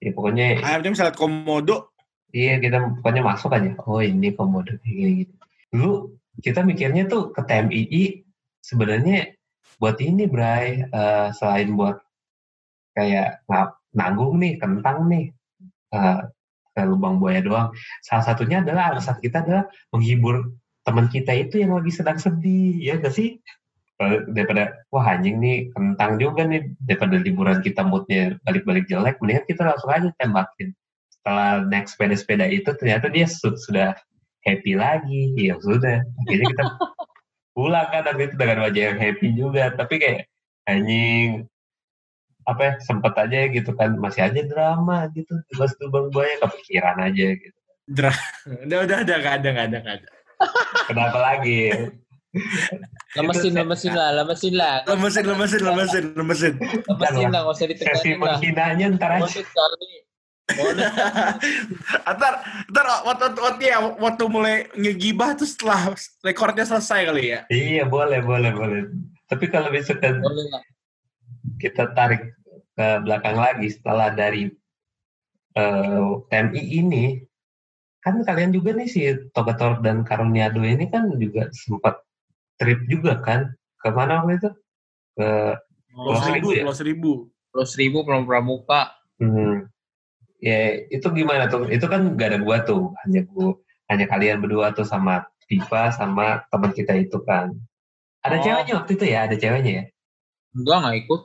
Ya 0.00 0.10
pokoknya 0.16 0.64
AFC 0.64 0.96
misalnya 0.96 1.14
komodo, 1.14 1.92
iya 2.32 2.56
kita 2.56 2.80
pokoknya 3.00 3.22
masuk 3.24 3.52
aja. 3.52 3.76
Oh 3.84 4.00
ini 4.00 4.32
komodo 4.32 4.72
kayak 4.80 4.96
gini 4.96 5.12
gitu. 5.24 5.34
Dulu 5.70 5.90
kita 6.40 6.64
mikirnya 6.64 7.04
tuh 7.04 7.36
ke 7.36 7.44
TMII 7.44 8.24
sebenarnya 8.64 9.36
buat 9.76 10.00
ini 10.00 10.24
Bray 10.24 10.88
eh, 10.88 11.28
selain 11.36 11.76
buat 11.76 12.00
kayak 12.96 13.44
nanggung 13.92 14.40
nih 14.40 14.56
kentang 14.56 15.04
nih 15.12 15.36
eh, 15.92 16.20
ke 16.72 16.80
lubang 16.88 17.20
buaya 17.20 17.44
doang. 17.44 17.68
Salah 18.00 18.24
satunya 18.24 18.64
adalah 18.64 18.96
alasan 18.96 19.20
kita 19.20 19.44
adalah 19.44 19.68
menghibur 19.92 20.56
teman 20.80 21.12
kita 21.12 21.36
itu 21.36 21.60
yang 21.60 21.76
lagi 21.76 21.92
sedang 21.92 22.16
sedih, 22.16 22.80
ya 22.80 22.96
gak 22.96 23.12
sih? 23.12 23.36
Eh, 24.00 24.24
Daripada 24.32 24.80
wah 24.88 25.04
anjing 25.12 25.36
nih 25.44 25.68
kentang 25.76 26.16
juga 26.16 26.48
nih 26.48 26.72
daripada 26.80 27.20
liburan 27.20 27.60
kita 27.60 27.84
moodnya 27.84 28.40
balik-balik 28.48 28.88
jelek, 28.88 29.20
mendingan 29.20 29.44
kita 29.44 29.68
langsung 29.68 29.92
aja 29.92 30.08
tembakin. 30.16 30.72
Setelah 31.12 31.68
naik 31.68 31.84
sepeda-sepeda 31.84 32.48
itu 32.48 32.72
ternyata 32.80 33.12
dia 33.12 33.28
su- 33.28 33.60
sudah 33.60 33.92
happy 34.48 34.72
lagi, 34.72 35.36
ya 35.36 35.60
sudah. 35.60 36.00
Akhirnya 36.24 36.46
kita 36.48 36.64
pulang 37.56 37.88
kan 37.92 38.08
waktu 38.08 38.32
itu 38.32 38.34
dengan 38.40 38.58
wajah 38.64 38.82
yang 38.88 38.98
happy 38.98 39.28
juga, 39.36 39.64
tapi 39.76 40.00
kayak 40.00 40.24
anjing 40.64 41.44
apa 42.48 42.60
ya 42.64 42.72
sempet 42.80 43.12
aja 43.20 43.38
gitu 43.52 43.70
kan 43.76 43.94
masih 44.00 44.24
aja 44.26 44.40
drama 44.48 45.06
gitu 45.12 45.38
bebas 45.52 45.76
lubang 45.78 46.08
buaya 46.08 46.40
kepikiran 46.40 46.96
aja 46.98 47.36
gitu 47.36 47.58
udah 48.64 48.78
udah 48.88 48.98
udah 49.04 49.16
nggak 49.20 49.34
ada 49.38 49.48
nggak 49.52 49.66
ada 49.68 49.78
nggak 49.84 49.96
ada. 50.02 50.08
kenapa 50.88 51.18
lagi 51.20 51.60
Lemesin, 53.18 53.52
lemesin 53.58 53.90
lah, 53.90 54.08
lemesin 54.22 54.54
lah. 54.54 54.74
Lemesin, 54.86 55.24
lemesin, 55.26 55.60
lemesin, 55.66 56.04
lemesin. 56.14 56.54
Lemesin 56.86 57.26
lah, 57.26 57.40
nggak 57.42 57.54
usah 57.54 57.66
sesi 57.66 57.70
ditegasin 57.74 58.14
lah. 58.22 58.38
menghinanya 58.38 58.86
ntar 58.94 59.10
aja. 59.18 59.42
Ntar, 62.10 62.34
ntar 62.74 62.86
waktu, 63.06 63.26
waktu, 63.38 63.62
ya, 63.70 63.78
waktu 64.02 64.24
mulai 64.26 64.66
ngegibah 64.74 65.38
tuh 65.38 65.46
setelah 65.46 65.94
rekornya 66.26 66.66
selesai 66.66 67.06
kali 67.06 67.38
ya. 67.38 67.46
iya 67.54 67.86
boleh 67.86 68.18
boleh 68.18 68.50
boleh 68.50 68.82
tapi 69.30 69.46
kalau 69.46 69.70
misalkan 69.70 70.18
kita 71.62 71.94
tarik 71.94 72.34
ke 72.74 72.86
belakang 73.06 73.38
lagi 73.38 73.70
setelah 73.70 74.10
dari 74.10 74.50
eh, 75.54 76.10
TMI 76.26 76.62
ini 76.82 77.04
kan 78.02 78.18
kalian 78.26 78.50
juga 78.50 78.74
nih 78.74 78.88
si 78.90 79.06
Togator 79.30 79.78
dan 79.86 80.02
Karuniado 80.02 80.66
ini 80.66 80.90
kan 80.90 81.14
juga 81.14 81.46
sempat 81.54 82.02
trip 82.60 82.80
juga 82.86 83.16
kan 83.24 83.48
ke 83.80 83.88
mana 83.88 84.20
waktu 84.20 84.36
itu 84.36 84.50
ke 85.16 85.28
Pulau 85.90 86.20
seribu, 86.20 86.48
ya? 86.52 86.62
pulau 86.62 86.76
seribu. 86.76 87.12
Pulau 87.50 87.66
Seribu, 87.66 87.98
Pulau 88.06 88.22
Pramuka. 88.22 88.94
Hmm. 89.18 89.66
Ya, 90.38 90.86
itu 90.86 91.02
gimana 91.10 91.50
tuh? 91.50 91.66
Itu 91.66 91.90
kan 91.90 92.14
gak 92.14 92.30
ada 92.30 92.38
gua 92.38 92.62
tuh, 92.62 92.94
hanya 93.02 93.26
gua, 93.26 93.58
hanya 93.90 94.06
kalian 94.06 94.38
berdua 94.38 94.70
tuh 94.70 94.86
sama 94.86 95.26
Viva 95.50 95.90
sama 95.90 96.46
teman 96.46 96.70
kita 96.70 96.94
itu 96.94 97.18
kan. 97.26 97.50
Ada 98.22 98.36
Oh. 98.38 98.42
ceweknya 98.46 98.74
waktu 98.78 98.92
itu 98.94 99.04
ya, 99.10 99.18
ada 99.26 99.34
ceweknya 99.34 99.72
ya? 99.72 99.84
Enggak, 100.54 100.76
nggak 100.78 100.96
ikut. 101.02 101.20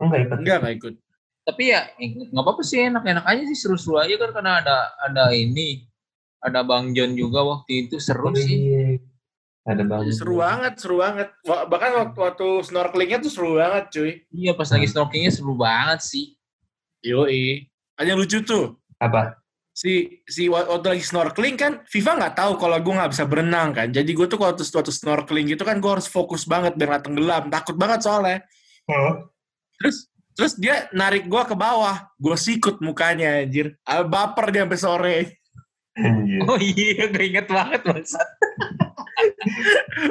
Enggak 0.00 0.18
ikut. 0.24 0.36
Enggak, 0.40 0.56
nggak 0.64 0.74
ikut. 0.80 0.94
Tapi 1.44 1.62
ya 1.68 1.80
nggak 2.00 2.40
apa-apa 2.40 2.62
sih, 2.64 2.78
enak-enak 2.88 3.24
aja 3.28 3.42
sih, 3.44 3.58
seru-seru 3.60 4.00
aja 4.00 4.14
kan 4.16 4.30
karena 4.32 4.52
ada 4.64 4.76
ada 5.04 5.24
ini, 5.36 5.84
ada 6.40 6.64
Bang 6.64 6.96
John 6.96 7.12
juga 7.12 7.44
waktu 7.44 7.84
itu 7.84 8.00
seru 8.00 8.32
Oh, 8.32 8.34
sih. 8.34 8.48
iya. 8.64 8.79
Ada 9.68 9.82
bang. 9.84 10.08
Seru 10.08 10.40
banget, 10.40 10.74
seru 10.80 10.96
banget. 10.98 11.28
Bahkan 11.44 11.90
waktu, 11.92 12.16
waktu 12.16 12.46
snorkelingnya 12.64 13.18
tuh 13.20 13.32
seru 13.32 13.60
banget, 13.60 13.84
cuy. 13.92 14.12
Iya, 14.32 14.56
pas 14.56 14.68
lagi 14.72 14.86
snorkelingnya 14.88 15.32
seru 15.36 15.52
banget 15.52 16.00
sih. 16.00 16.34
Yoi. 17.04 17.68
Ada 18.00 18.16
yang 18.16 18.20
lucu 18.20 18.40
tuh. 18.40 18.80
Apa? 18.96 19.36
Si 19.70 20.20
si 20.28 20.48
wa- 20.48 20.64
waktu 20.66 20.96
lagi 20.96 21.04
snorkeling 21.04 21.56
kan, 21.56 21.72
Viva 21.88 22.16
nggak 22.16 22.36
tahu 22.36 22.52
kalau 22.56 22.76
gue 22.80 22.94
nggak 22.96 23.12
bisa 23.12 23.24
berenang 23.28 23.72
kan. 23.76 23.88
Jadi 23.92 24.10
gue 24.12 24.26
tuh 24.28 24.40
waktu 24.40 24.64
waktu 24.64 24.92
snorkeling 24.92 25.46
gitu 25.52 25.64
kan 25.64 25.76
gue 25.80 25.88
harus 25.92 26.08
fokus 26.08 26.44
banget 26.48 26.76
biar 26.76 26.96
nggak 26.96 27.04
tenggelam. 27.08 27.44
Takut 27.48 27.76
banget 27.76 28.00
soalnya. 28.00 28.40
Oh. 28.88 29.28
Terus 29.80 30.08
terus 30.36 30.52
dia 30.56 30.88
narik 30.92 31.28
gue 31.28 31.42
ke 31.44 31.56
bawah. 31.56 32.08
Gue 32.16 32.36
sikut 32.36 32.80
mukanya 32.80 33.44
anjir. 33.44 33.76
Ah, 33.84 34.04
Baper 34.04 34.52
dia 34.52 34.64
sampai 34.64 34.80
sore. 34.80 35.16
Oh 36.48 36.56
iya, 36.56 37.12
gue 37.12 37.24
inget 37.28 37.44
banget 37.44 37.84
bangsat. 37.84 38.28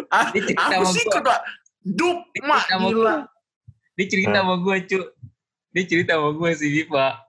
Ah, 0.09 0.29
aku 0.29 0.49
sama 0.85 0.91
sikut, 0.91 1.21
Pak. 1.21 1.39
Dup, 1.81 2.17
mak, 2.41 2.65
gila. 2.67 3.25
Dia 3.93 4.05
cerita 4.05 4.37
sama 4.39 4.55
gue, 4.57 4.75
cu. 4.85 4.99
Dia 5.69 5.83
cerita 5.85 6.11
sama 6.15 6.29
gue 6.31 6.49
sih, 6.53 6.69
Diva. 6.69 7.19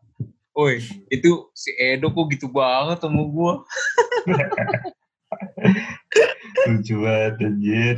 Woi, 0.50 0.82
itu 1.08 1.30
si 1.52 1.70
Edo 1.72 2.10
kok 2.10 2.26
gitu 2.28 2.46
banget 2.46 2.98
sama 3.00 3.22
gue. 3.22 3.52
Lucu 6.68 6.94
banget 7.00 7.34
anjir. 7.40 7.96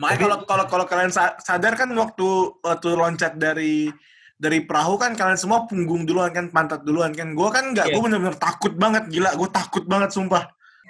Makanya 0.00 0.18
kalau 0.18 0.36
kalau 0.48 0.64
kalau 0.64 0.84
kalian 0.88 1.12
sa- 1.12 1.36
sadar 1.38 1.76
kan 1.76 1.92
waktu 1.92 2.24
waktu 2.64 2.88
loncat 2.96 3.36
dari 3.36 3.92
dari 4.34 4.64
perahu 4.64 4.96
kan 4.96 5.12
kalian 5.12 5.36
semua 5.36 5.68
punggung 5.68 6.08
duluan 6.08 6.32
kan 6.32 6.48
pantat 6.48 6.86
duluan 6.86 7.12
kan 7.12 7.36
gue 7.36 7.48
kan 7.52 7.76
nggak 7.76 7.90
Iya. 7.90 7.94
gue 7.94 8.02
bener-bener 8.02 8.38
takut 8.38 8.72
banget 8.72 9.10
gila 9.10 9.34
gue 9.34 9.48
takut 9.50 9.84
banget 9.84 10.08
sumpah 10.08 10.46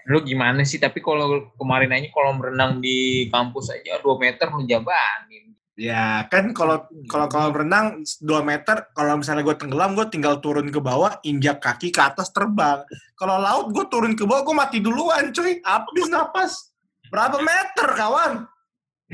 Lu 0.08 0.24
gimana 0.24 0.64
sih? 0.64 0.80
Tapi 0.80 1.04
kalau 1.04 1.52
kemarin 1.60 1.92
aja 1.92 2.08
kolam 2.10 2.40
renang 2.40 2.80
di 2.80 3.28
kampus 3.28 3.70
aja 3.70 4.00
2 4.00 4.08
meter 4.16 4.48
lu 4.48 4.64
jabanin. 4.64 5.52
ya 5.78 6.26
kan 6.26 6.50
kalau 6.50 6.90
kalau 7.06 7.30
kalau 7.30 7.54
berenang 7.54 8.02
2 8.02 8.26
meter 8.42 8.90
kalau 8.98 9.14
misalnya 9.22 9.46
gue 9.46 9.54
tenggelam 9.62 9.94
gue 9.94 10.10
tinggal 10.10 10.42
turun 10.42 10.74
ke 10.74 10.82
bawah 10.82 11.22
injak 11.22 11.62
kaki 11.62 11.94
ke 11.94 12.02
atas 12.02 12.34
terbang 12.34 12.82
kalau 13.14 13.38
laut 13.38 13.70
gue 13.70 13.86
turun 13.86 14.18
ke 14.18 14.26
bawah 14.26 14.42
gue 14.42 14.58
mati 14.58 14.82
duluan 14.82 15.30
cuy 15.30 15.62
habis 15.62 16.10
napas 16.10 16.74
berapa 17.14 17.38
meter 17.38 17.94
kawan 17.94 18.42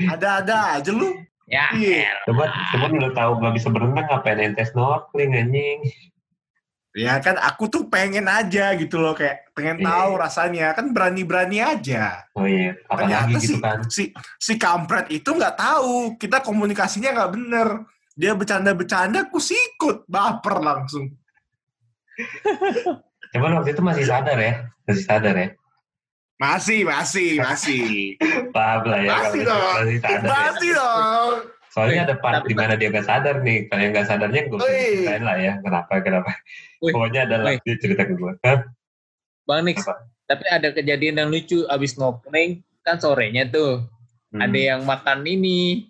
ada-ada 0.09 0.81
aja 0.81 0.89
lu 0.89 1.13
Ya, 1.45 1.69
Iya. 1.77 2.25
Coba, 2.25 2.49
coba 2.49 2.85
lu 2.89 3.13
tahu 3.13 3.31
gak 3.37 3.53
bisa 3.53 3.69
berenang 3.69 4.09
ngapain 4.09 4.41
ente 4.41 4.65
snorkeling 4.65 5.37
anjing. 5.37 5.79
Ya 6.95 7.19
kan 7.19 7.35
aku 7.35 7.67
tuh 7.67 7.91
pengen 7.91 8.23
aja 8.23 8.71
gitu 8.73 8.95
loh 8.95 9.11
kayak 9.11 9.51
pengen 9.51 9.83
Iya. 9.83 9.85
tahu 9.85 10.11
rasanya 10.15 10.67
kan 10.71 10.95
berani-berani 10.95 11.59
aja. 11.59 12.23
Oh 12.31 12.47
iya, 12.47 12.71
apa 12.87 13.03
Ternyata 13.03 13.27
lagi 13.27 13.35
si, 13.35 13.43
gitu 13.45 13.57
kan. 13.59 13.77
si 13.91 14.03
si 14.39 14.53
kampret 14.55 15.11
itu 15.11 15.27
nggak 15.27 15.59
tahu 15.59 16.15
kita 16.15 16.39
komunikasinya 16.39 17.11
nggak 17.11 17.31
bener. 17.35 17.67
Dia 18.15 18.31
bercanda-bercanda, 18.31 19.27
aku 19.27 19.43
sikut 19.43 20.07
baper 20.07 20.63
langsung. 20.63 21.11
Cuman 23.35 23.59
waktu 23.59 23.75
itu 23.75 23.83
masih 23.83 24.07
sadar 24.07 24.39
ya, 24.39 24.53
masih 24.87 25.03
sadar 25.03 25.35
ya. 25.35 25.47
Masih, 26.35 26.83
masih, 26.83 27.39
masih, 27.39 28.15
Paham 28.55 28.87
lah 28.87 28.99
ya. 28.99 29.09
masih 29.13 29.41
kalau 29.43 29.51
dong, 29.51 29.75
Masih 29.83 29.99
sadar 29.99 30.19
ya. 30.19 30.31
masih 30.31 30.71
dong. 30.71 31.33
Soalnya 31.75 32.07
ada 32.07 32.15
part 32.15 32.47
di 32.47 32.55
mana 32.55 32.73
dia 32.73 32.87
gak 32.87 33.03
sadar 33.03 33.43
nih. 33.43 33.67
Kalau 33.67 33.81
yang 33.81 33.91
gak 33.93 34.07
sadarnya 34.07 34.41
gue 34.47 34.57
ceritain 34.57 35.21
lah 35.21 35.35
ya. 35.35 35.53
Kenapa, 35.59 35.99
kenapa. 35.99 36.31
Wih. 36.79 36.95
Pokoknya 36.95 37.27
adalah 37.27 37.51
Wih. 37.51 37.59
dia 37.61 37.75
cerita 37.75 38.07
ke 38.07 38.15
gue. 38.15 38.31
Hah? 38.41 38.63
Bang 39.43 39.61
Nix, 39.61 39.83
Apa? 39.83 40.07
tapi 40.25 40.45
ada 40.47 40.71
kejadian 40.71 41.15
yang 41.17 41.29
lucu 41.29 41.67
abis 41.67 41.93
snorkeling 41.93 42.63
kan 42.81 42.97
sorenya 42.97 43.45
tuh 43.45 43.83
Hmm. 44.27 44.41
ada 44.41 44.57
yang 44.57 44.81
makan 44.83 45.23
ini, 45.23 45.87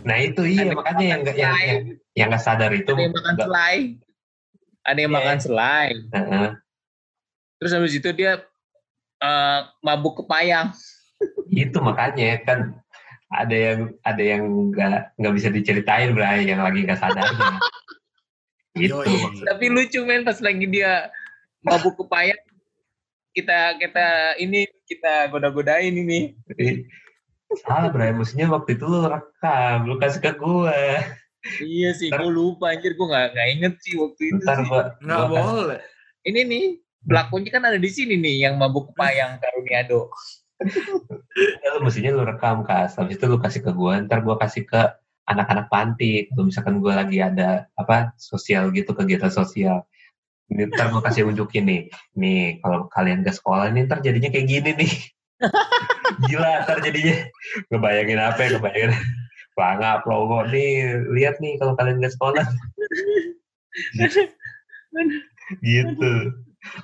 Nah 0.00 0.16
itu 0.16 0.40
iya 0.42 0.62
ada 0.64 0.72
makanya 0.72 1.04
yang 1.06 1.20
gak, 1.20 1.36
yang, 1.36 1.52
yang, 1.58 1.80
yang 2.14 2.28
gak 2.28 2.40
sadar 2.40 2.70
itu. 2.70 2.88
ada 2.88 3.02
yang 3.02 3.12
makan 3.12 3.28
nggak- 3.28 3.44
selai, 3.44 3.74
ada 4.80 4.98
yang 4.98 5.10
Iya. 5.10 5.18
makan 5.18 5.38
selai. 5.38 5.88
Heeh. 6.08 6.48
Terus 7.58 7.72
habis 7.74 7.92
itu 7.92 8.08
dia 8.10 8.32
eh, 9.18 9.60
mabuk 9.80 10.24
kepayang. 10.24 10.72
itu 11.46 11.76
makanya 11.76 12.40
kan 12.40 12.58
ada 13.30 13.54
yang 13.54 13.80
ada 14.02 14.22
yang 14.22 14.42
nggak 14.68 15.14
nggak 15.14 15.34
bisa 15.34 15.48
diceritain 15.48 16.10
Bray 16.12 16.44
yang 16.44 16.60
lagi 16.60 16.82
nggak 16.82 16.98
sadarnya. 16.98 17.58
itu 18.76 18.90
Yoi. 18.90 19.06
maksud- 19.06 19.46
Tapi 19.46 19.64
lucu 19.66 20.00
men 20.02 20.22
pas 20.22 20.38
lagi 20.38 20.66
dia 20.66 21.10
mabuk 21.62 21.94
kepayang 21.96 22.38
kita 23.30 23.78
kita 23.78 24.06
ini 24.36 24.66
kita 24.84 25.30
goda-godain 25.30 25.94
ini. 25.94 26.34
Salah 27.62 27.90
Bray, 27.90 28.10
maksudnya 28.10 28.46
waktu 28.46 28.78
itu 28.78 28.86
lu 28.86 29.06
rekam, 29.06 29.82
lu 29.82 29.98
kasih 29.98 30.22
ke 30.22 30.34
gue. 30.34 30.78
Iya 31.58 31.90
sih, 31.94 32.10
Ntar- 32.10 32.22
gue 32.22 32.30
lupa 32.30 32.70
anjir 32.70 32.94
gue 32.94 33.06
nggak 33.06 33.26
nggak 33.32 33.48
inget 33.54 33.74
sih 33.82 33.94
waktu 33.96 34.22
itu 34.28 34.42
Ntar 34.42 34.58
sih. 34.58 34.66
gua, 34.66 34.82
kasih- 35.02 35.30
boleh. 35.30 35.80
Ini 36.20 36.40
nih 36.46 36.64
pelakunya 37.00 37.50
kan 37.50 37.62
ada 37.64 37.78
di 37.80 37.90
sini 37.90 38.14
nih 38.14 38.46
yang 38.46 38.54
mabuk 38.54 38.92
kepayang 38.94 39.38
Karuniado. 39.38 40.10
Ya, 41.64 41.68
lu 41.72 41.80
mestinya 41.88 42.12
lu 42.12 42.24
rekam 42.28 42.60
kas 42.68 43.00
habis 43.00 43.16
itu 43.16 43.24
lu 43.24 43.40
kasih 43.40 43.64
ke 43.64 43.72
gua 43.72 43.96
ntar 44.04 44.20
gua 44.20 44.36
kasih 44.36 44.68
ke 44.68 44.80
anak-anak 45.24 45.72
panti 45.72 46.28
kalau 46.28 46.44
misalkan 46.48 46.84
gua 46.84 47.00
lagi 47.00 47.16
ada 47.22 47.64
apa 47.78 48.12
sosial 48.20 48.68
gitu 48.76 48.92
kegiatan 48.92 49.32
sosial 49.32 49.88
Ini 50.50 50.66
ntar 50.66 50.90
gue 50.90 50.98
kasih 50.98 51.30
unjukin 51.30 51.62
nih. 51.62 51.82
Nih, 52.18 52.58
kalau 52.58 52.90
kalian 52.90 53.22
ke 53.22 53.30
sekolah 53.30 53.70
ini 53.70 53.86
ntar 53.86 54.02
jadinya 54.02 54.34
kayak 54.34 54.50
gini 54.50 54.70
nih. 54.82 54.92
Gila, 56.26 56.66
ntar 56.66 56.82
jadinya. 56.82 57.22
Ngebayangin 57.70 58.18
apa 58.18 58.40
ya, 58.42 58.48
ngebayangin. 58.58 58.90
Pelangap, 59.54 60.02
logo. 60.10 60.42
Nih, 60.50 61.06
lihat 61.14 61.38
nih 61.38 61.54
kalau 61.54 61.78
kalian 61.78 62.02
ke 62.02 62.10
sekolah. 62.10 62.42
gitu. 65.62 66.12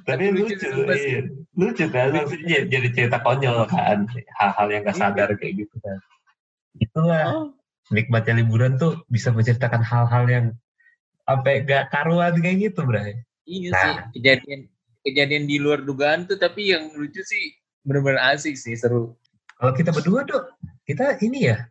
Tapi 0.08 0.32
lucu 0.32 0.56
iya. 0.56 1.20
lucu 1.52 1.84
kan, 1.92 2.08
maksudnya 2.16 2.64
jadi 2.64 2.88
cerita 2.96 3.20
konyol 3.20 3.68
kan, 3.68 4.08
hal-hal 4.08 4.66
yang 4.72 4.82
gak 4.88 4.96
sadar 4.96 5.28
kayak 5.36 5.68
gitu 5.68 5.76
kan. 5.84 5.98
Itulah 6.80 7.24
Oh, 7.32 7.46
nikmatnya 7.92 8.40
liburan 8.40 8.80
tuh 8.80 9.04
bisa 9.12 9.30
menceritakan 9.36 9.84
hal-hal 9.84 10.24
yang 10.28 10.46
sampai 11.28 11.64
gak 11.68 11.92
karuan 11.92 12.34
kayak 12.40 12.72
gitu, 12.72 12.80
Bray. 12.88 13.20
iya 13.46 13.70
Nah. 13.70 13.78
sih 13.78 13.94
kejadian 14.18 14.60
kejadian 15.06 15.44
di 15.46 15.56
luar 15.62 15.84
dugaan 15.86 16.26
tuh 16.26 16.34
tapi 16.34 16.74
yang 16.74 16.90
lucu 16.96 17.22
sih 17.22 17.54
bener-bener 17.86 18.18
asik 18.34 18.58
sih 18.58 18.74
seru. 18.74 19.14
Kalau 19.56 19.72
kita 19.72 19.94
berdua 19.94 20.26
tuh, 20.26 20.42
kita 20.88 21.20
ini 21.22 21.52
ya, 21.52 21.62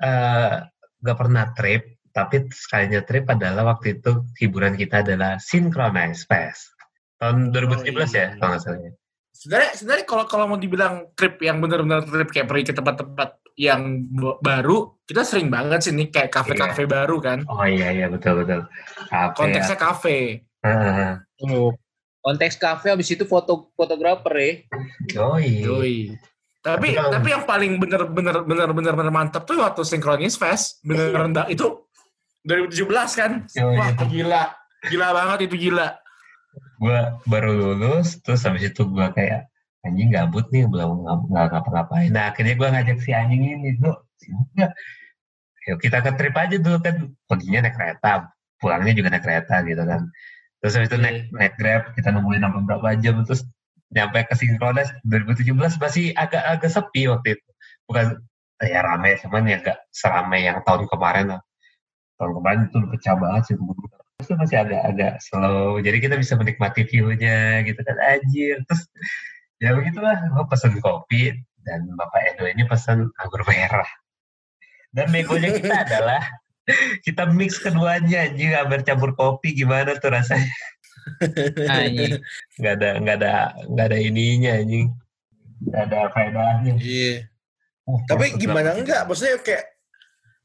eh 0.00 0.54
gak 1.02 1.18
pernah 1.18 1.50
trip, 1.54 1.98
tapi 2.14 2.46
sekalinya 2.50 3.02
trip 3.04 3.26
adalah 3.30 3.76
waktu 3.76 3.98
itu 3.98 4.26
hiburan 4.42 4.74
kita 4.74 5.02
adalah 5.06 5.38
Synchronize 5.38 6.26
Fest. 6.26 6.77
Tahun 7.18 7.50
2017 7.50 7.58
Oh, 7.68 8.06
ya, 8.06 8.24
iya. 8.24 8.26
kalau 8.36 8.50
nggak 8.50 8.62
salah. 8.62 8.78
ya. 8.80 8.90
Sebenarnya 9.30 9.70
sebenarnya 9.72 10.04
kalau 10.04 10.24
kalau 10.26 10.44
mau 10.46 10.58
dibilang 10.58 10.94
trip 11.12 11.38
yang 11.38 11.58
benar-benar 11.58 12.02
trip 12.02 12.26
kayak 12.28 12.46
pergi 12.46 12.64
ke 12.64 12.74
tempat-tempat 12.74 13.28
yang 13.54 14.06
baru, 14.40 14.98
kita 15.04 15.22
sering 15.22 15.46
banget 15.46 15.78
sih 15.80 15.92
nih 15.92 16.08
kayak 16.08 16.30
kafe-kafe 16.32 16.86
baru 16.86 17.18
kan. 17.18 17.38
Oh 17.46 17.62
iya, 17.62 17.90
iya, 17.90 18.06
betul-betul. 18.06 18.66
Kafe, 19.04 19.34
Konteksnya 19.34 19.76
kafe. 19.76 20.18
ya. 20.60 21.22
Oh. 21.44 21.70
Konteks 22.18 22.54
kafe 22.56 22.90
habis 22.90 23.06
itu 23.08 23.22
foto 23.24 23.70
fotografer 23.72 24.34
ya. 24.34 24.52
Yoi. 25.14 25.50
Yoi. 25.62 25.96
Tapi 26.58 26.90
Tapi 26.90 26.98
kalau- 26.98 27.12
tapi 27.14 27.28
yang 27.30 27.44
paling 27.46 27.72
bener-bener 27.78 28.36
bener-bener 28.42 28.92
bener 28.92 29.12
mantap 29.14 29.46
tuh 29.46 29.54
waktu 29.56 29.86
Synchronous 29.86 30.34
Fest 30.34 30.82
bener 30.82 31.14
rendah 31.14 31.46
itu 31.46 31.86
2017 32.42 33.14
kan. 33.14 33.46
Wah 33.70 33.94
gila, 34.02 34.42
gila 34.84 35.08
banget 35.14 35.46
itu 35.46 35.70
gila. 35.70 35.94
Gue 36.78 36.98
baru 37.26 37.50
lulus 37.54 38.22
terus 38.22 38.42
habis 38.46 38.70
itu 38.70 38.86
gue 38.86 39.06
kayak 39.14 39.50
anjing 39.86 40.10
gabut 40.10 40.46
nih 40.50 40.66
belum 40.66 41.06
nggak 41.30 41.46
ngapa-ngapain. 41.52 42.10
Nah 42.10 42.34
akhirnya 42.34 42.54
gue 42.58 42.68
ngajak 42.68 42.98
si 43.02 43.10
anjing 43.14 43.42
ini 43.42 43.78
tuh 43.78 43.94
nggak? 44.56 44.72
Yuk 45.68 45.78
kita 45.84 45.98
ke 46.00 46.10
trip 46.16 46.34
aja 46.34 46.56
dulu 46.56 46.78
kan 46.80 46.96
perginya 47.28 47.68
naik 47.68 47.76
kereta 47.76 48.32
pulangnya 48.58 48.92
juga 48.96 49.08
naik 49.14 49.24
kereta 49.24 49.54
gitu 49.64 49.82
kan. 49.84 50.00
Terus 50.58 50.72
habis 50.74 50.88
itu 50.90 50.98
naik 50.98 51.18
naik 51.30 51.54
grab 51.60 51.82
kita 51.94 52.08
nungguin 52.10 52.42
sampai 52.42 52.62
berapa 52.66 52.88
jam 52.98 53.22
terus 53.22 53.42
nyampe 53.94 54.20
ke 54.28 54.34
Synchronize 54.36 54.92
2017 55.06 55.54
masih 55.80 56.06
agak-agak 56.18 56.70
sepi 56.70 57.08
waktu 57.08 57.38
itu. 57.38 57.48
Bukan 57.86 58.06
ya 58.58 58.82
rame 58.82 59.14
cuman 59.22 59.46
ya 59.46 59.62
gak 59.62 59.78
seramai 59.94 60.44
yang 60.44 60.58
tahun 60.66 60.90
kemarin 60.90 61.26
lah. 61.38 61.40
Tahun 62.18 62.32
kemarin 62.34 62.60
itu 62.66 62.78
pecah 62.90 63.14
banget 63.14 63.42
sih 63.54 63.56
terus 64.18 64.34
masih 64.34 64.58
agak-agak 64.66 65.22
slow. 65.22 65.78
Jadi 65.78 65.98
kita 66.02 66.18
bisa 66.18 66.34
menikmati 66.34 66.82
view-nya 66.82 67.62
gitu 67.62 67.78
kan. 67.86 67.96
Anjir. 68.02 68.58
Terus 68.66 68.82
ya 69.62 69.70
begitulah. 69.78 70.18
Gue 70.34 70.44
pesen 70.50 70.74
kopi 70.82 71.38
dan 71.62 71.86
bapak 71.94 72.34
Edo 72.34 72.50
ini 72.50 72.66
pesen 72.66 73.14
anggur 73.22 73.46
merah. 73.46 73.86
Dan 74.90 75.14
begonya 75.14 75.54
kita 75.54 75.74
adalah 75.86 76.22
kita 77.06 77.30
mix 77.30 77.62
keduanya 77.62 78.26
anjing 78.26 78.58
hampir 78.58 78.82
campur 78.82 79.14
kopi 79.14 79.54
gimana 79.54 79.94
tuh 80.02 80.10
rasanya? 80.10 80.50
Anjing. 81.70 82.18
nggak 82.58 82.74
ada 82.74 82.90
nggak 82.98 83.16
ada 83.22 83.32
nggak 83.70 83.86
ada 83.86 83.98
ininya 84.02 84.50
anjing. 84.58 84.90
Nggak 85.62 85.82
ada 85.94 85.98
faedahnya. 86.10 86.74
Iya. 86.74 87.14
Uh, 87.86 88.02
Tapi 88.10 88.34
gimana 88.34 88.74
enggak? 88.74 89.06
Maksudnya 89.06 89.38
kayak 89.46 89.77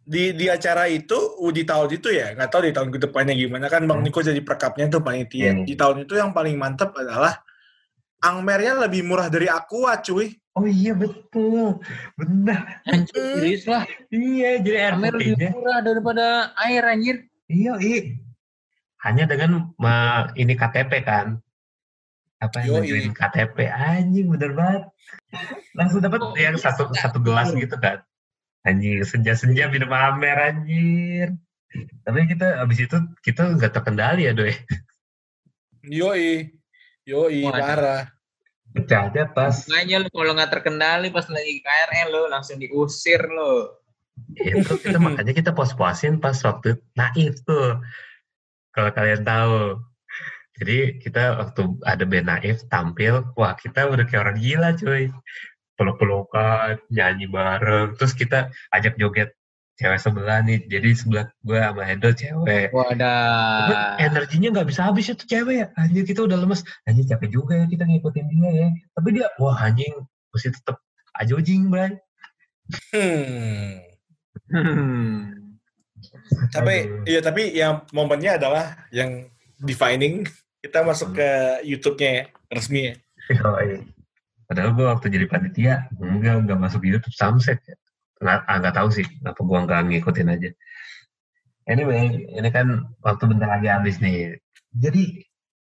di 0.04 0.36
di 0.36 0.46
acara 0.48 0.84
itu 0.86 1.16
di 1.50 1.64
tahun 1.64 1.90
itu 1.94 2.12
ya 2.12 2.36
nggak 2.36 2.50
tahu 2.50 2.62
di 2.68 2.74
tahun 2.76 2.90
ke 2.92 3.00
depannya 3.02 3.34
gimana 3.34 3.66
kan 3.68 3.84
Bang 3.84 4.00
Hmm. 4.00 4.06
Niko 4.06 4.20
jadi 4.20 4.40
perkapnya 4.40 4.88
tuh 4.88 5.00
panitia 5.00 5.52
Hmm. 5.52 5.64
di 5.64 5.74
tahun 5.74 6.04
itu 6.04 6.14
yang 6.14 6.32
paling 6.32 6.56
mantep 6.56 6.92
adalah 6.92 7.40
angmernya 8.20 8.84
lebih 8.84 9.04
murah 9.04 9.28
dari 9.28 9.48
Aqua 9.48 9.96
cuy 9.98 10.28
oh 10.54 10.64
iya 10.64 10.92
betul 10.92 11.80
benar 12.14 12.84
Anjir, 12.84 13.16
Mm. 13.16 13.34
serius 13.34 13.64
lah. 13.66 13.84
iya 14.10 14.50
jadi 14.60 14.78
air 14.82 14.94
Amer 14.94 15.14
lebih 15.14 15.50
murah 15.50 15.80
daripada 15.80 16.26
air 16.60 16.84
anjir. 16.84 17.18
Iya, 17.46 17.74
iya. 17.78 18.00
Hanya 19.00 19.26
dengan 19.26 19.74
ma- 19.76 20.32
ini 20.34 20.54
KTP 20.54 20.92
kan. 21.02 21.38
Apa 22.38 22.60
yang 22.62 22.82
ngajuin 22.82 23.12
KTP 23.12 23.58
anjing 23.66 24.28
bener 24.28 24.52
banget. 24.52 24.84
Langsung 25.74 26.00
dapat 26.00 26.20
Oh, 26.22 26.32
yang 26.36 26.56
iya, 26.56 26.62
satu 26.62 26.88
iya. 26.88 27.02
satu 27.02 27.18
gelas 27.18 27.52
gitu 27.52 27.76
kan. 27.76 28.00
Anjing 28.64 29.04
senja-senja 29.04 29.68
minum 29.68 29.92
amer 29.92 30.56
anjir. 30.56 31.36
Tapi 32.08 32.20
kita 32.32 32.64
abis 32.64 32.88
itu 32.88 32.98
kita 33.20 33.60
nggak 33.60 33.74
terkendali 33.76 34.30
ya 34.30 34.34
doy. 34.36 34.54
yoi 35.84 36.48
yoi 37.04 37.44
Waduh. 37.44 37.60
parah 37.60 38.04
Pecah 38.74 39.12
aja 39.12 39.24
pas 39.30 39.54
Makanya 39.70 40.02
lu 40.02 40.10
kalau 40.10 40.34
nggak 40.34 40.52
terkendali 40.56 41.14
pas 41.14 41.28
lagi 41.30 41.62
KRL 41.62 42.08
lo 42.10 42.22
langsung 42.32 42.58
diusir 42.58 43.22
lo. 43.30 43.84
itu 44.38 44.74
kita 44.82 44.98
makanya 45.04 45.34
kita 45.34 45.52
pos-posin 45.54 46.18
pas 46.18 46.38
waktu 46.42 46.82
naif 46.98 47.38
tuh. 47.46 47.82
Kalau 48.74 48.90
kalian 48.94 49.22
tahu. 49.22 49.78
Jadi 50.54 51.02
kita 51.02 51.38
waktu 51.42 51.62
ada 51.82 52.06
band 52.06 52.30
naif 52.30 52.62
tampil, 52.70 53.26
wah 53.34 53.58
kita 53.58 53.90
udah 53.90 54.06
kayak 54.06 54.22
orang 54.26 54.38
gila 54.38 54.70
cuy. 54.78 55.10
Peluk-pelukan, 55.74 56.78
nyanyi 56.94 57.26
bareng, 57.26 57.98
terus 57.98 58.14
kita 58.14 58.54
ajak 58.70 58.98
joget 59.02 59.34
cewek 59.78 60.00
sebelah 60.00 60.40
nih. 60.46 60.62
Jadi 60.70 60.90
sebelah 60.94 61.26
gue 61.42 61.58
sama 61.58 61.84
Edo 61.90 62.10
cewek. 62.14 62.70
Tapi 62.70 62.78
Wadah. 62.78 63.98
energinya 63.98 64.48
nggak 64.54 64.68
bisa 64.70 64.82
habis 64.86 65.10
itu 65.10 65.26
cewek 65.26 65.56
ya. 65.66 65.68
Anjir 65.78 66.06
kita 66.06 66.22
udah 66.26 66.38
lemes. 66.38 66.62
Anjir 66.86 67.06
capek 67.10 67.30
juga 67.34 67.54
ya 67.58 67.66
kita 67.66 67.84
ngikutin 67.90 68.26
dia 68.30 68.52
ya. 68.54 68.68
Tapi 68.94 69.08
dia, 69.18 69.28
wah 69.42 69.58
anjing 69.58 69.94
mesti 70.34 70.50
tetap 70.54 70.78
ajojing, 71.22 71.70
Bray. 71.70 71.98
hmm. 72.94 73.82
Hmm. 74.54 75.16
tapi 76.52 76.88
Aduh. 76.88 77.04
iya 77.08 77.20
tapi 77.24 77.52
yang 77.56 77.84
momennya 77.96 78.36
adalah 78.40 78.88
yang 78.92 79.28
defining 79.60 80.28
kita 80.64 80.84
masuk 80.84 81.16
ke 81.16 81.30
YouTube-nya 81.64 82.10
ya, 82.12 82.24
resmi 82.52 82.82
ya. 82.92 82.96
Padahal 84.46 84.76
gue 84.76 84.86
waktu 84.86 85.08
jadi 85.10 85.26
panitia, 85.30 85.74
enggak, 85.98 86.46
enggak 86.46 86.60
masuk 86.60 86.84
YouTube 86.84 87.16
Samsek. 87.16 87.60
Ya. 87.64 87.76
Nggak, 88.24 88.38
ah, 88.48 88.58
nggak 88.60 88.76
tahu 88.76 88.90
sih, 88.92 89.06
kenapa 89.08 89.40
gue 89.44 89.60
nggak 89.68 89.80
ngikutin 89.90 90.30
aja. 90.32 90.50
Anyway, 91.64 92.28
ini 92.28 92.50
kan 92.52 92.92
waktu 93.00 93.24
bentar 93.24 93.48
lagi 93.48 93.72
habis 93.72 94.04
nih. 94.04 94.36
Jadi, 94.76 95.24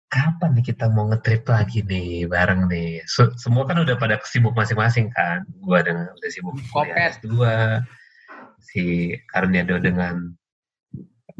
kapan 0.09 0.57
nih 0.57 0.73
kita 0.73 0.89
mau 0.89 1.09
ngetrip 1.09 1.45
lagi 1.49 1.81
nih, 1.85 2.25
bareng 2.29 2.69
nih? 2.69 3.05
Se- 3.05 3.33
semua 3.37 3.65
kan 3.69 3.77
udah 3.81 3.97
pada 3.97 4.17
sibuk 4.25 4.53
masing-masing 4.53 5.09
kan. 5.13 5.45
Gue 5.61 5.79
dengan 5.81 6.09
udah 6.13 6.29
sibuk 6.29 6.57
Kopet. 6.69 7.21
S2, 7.21 7.29
si 8.61 9.13
Karniado 9.29 9.77
dengan 9.81 10.33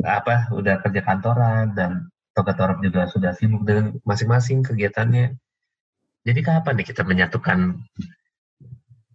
apa 0.05 0.47
udah 0.55 0.79
kerja 0.79 1.03
kantoran 1.03 1.75
dan 1.75 2.07
Toga 2.31 2.55
Torop 2.55 2.79
juga 2.79 3.09
sudah 3.11 3.35
sibuk 3.35 3.67
dengan 3.67 3.97
masing-masing 4.07 4.63
kegiatannya. 4.63 5.35
Jadi 6.21 6.39
kapan 6.39 6.73
nih 6.75 6.87
kita 6.87 7.01
menyatukan 7.01 7.79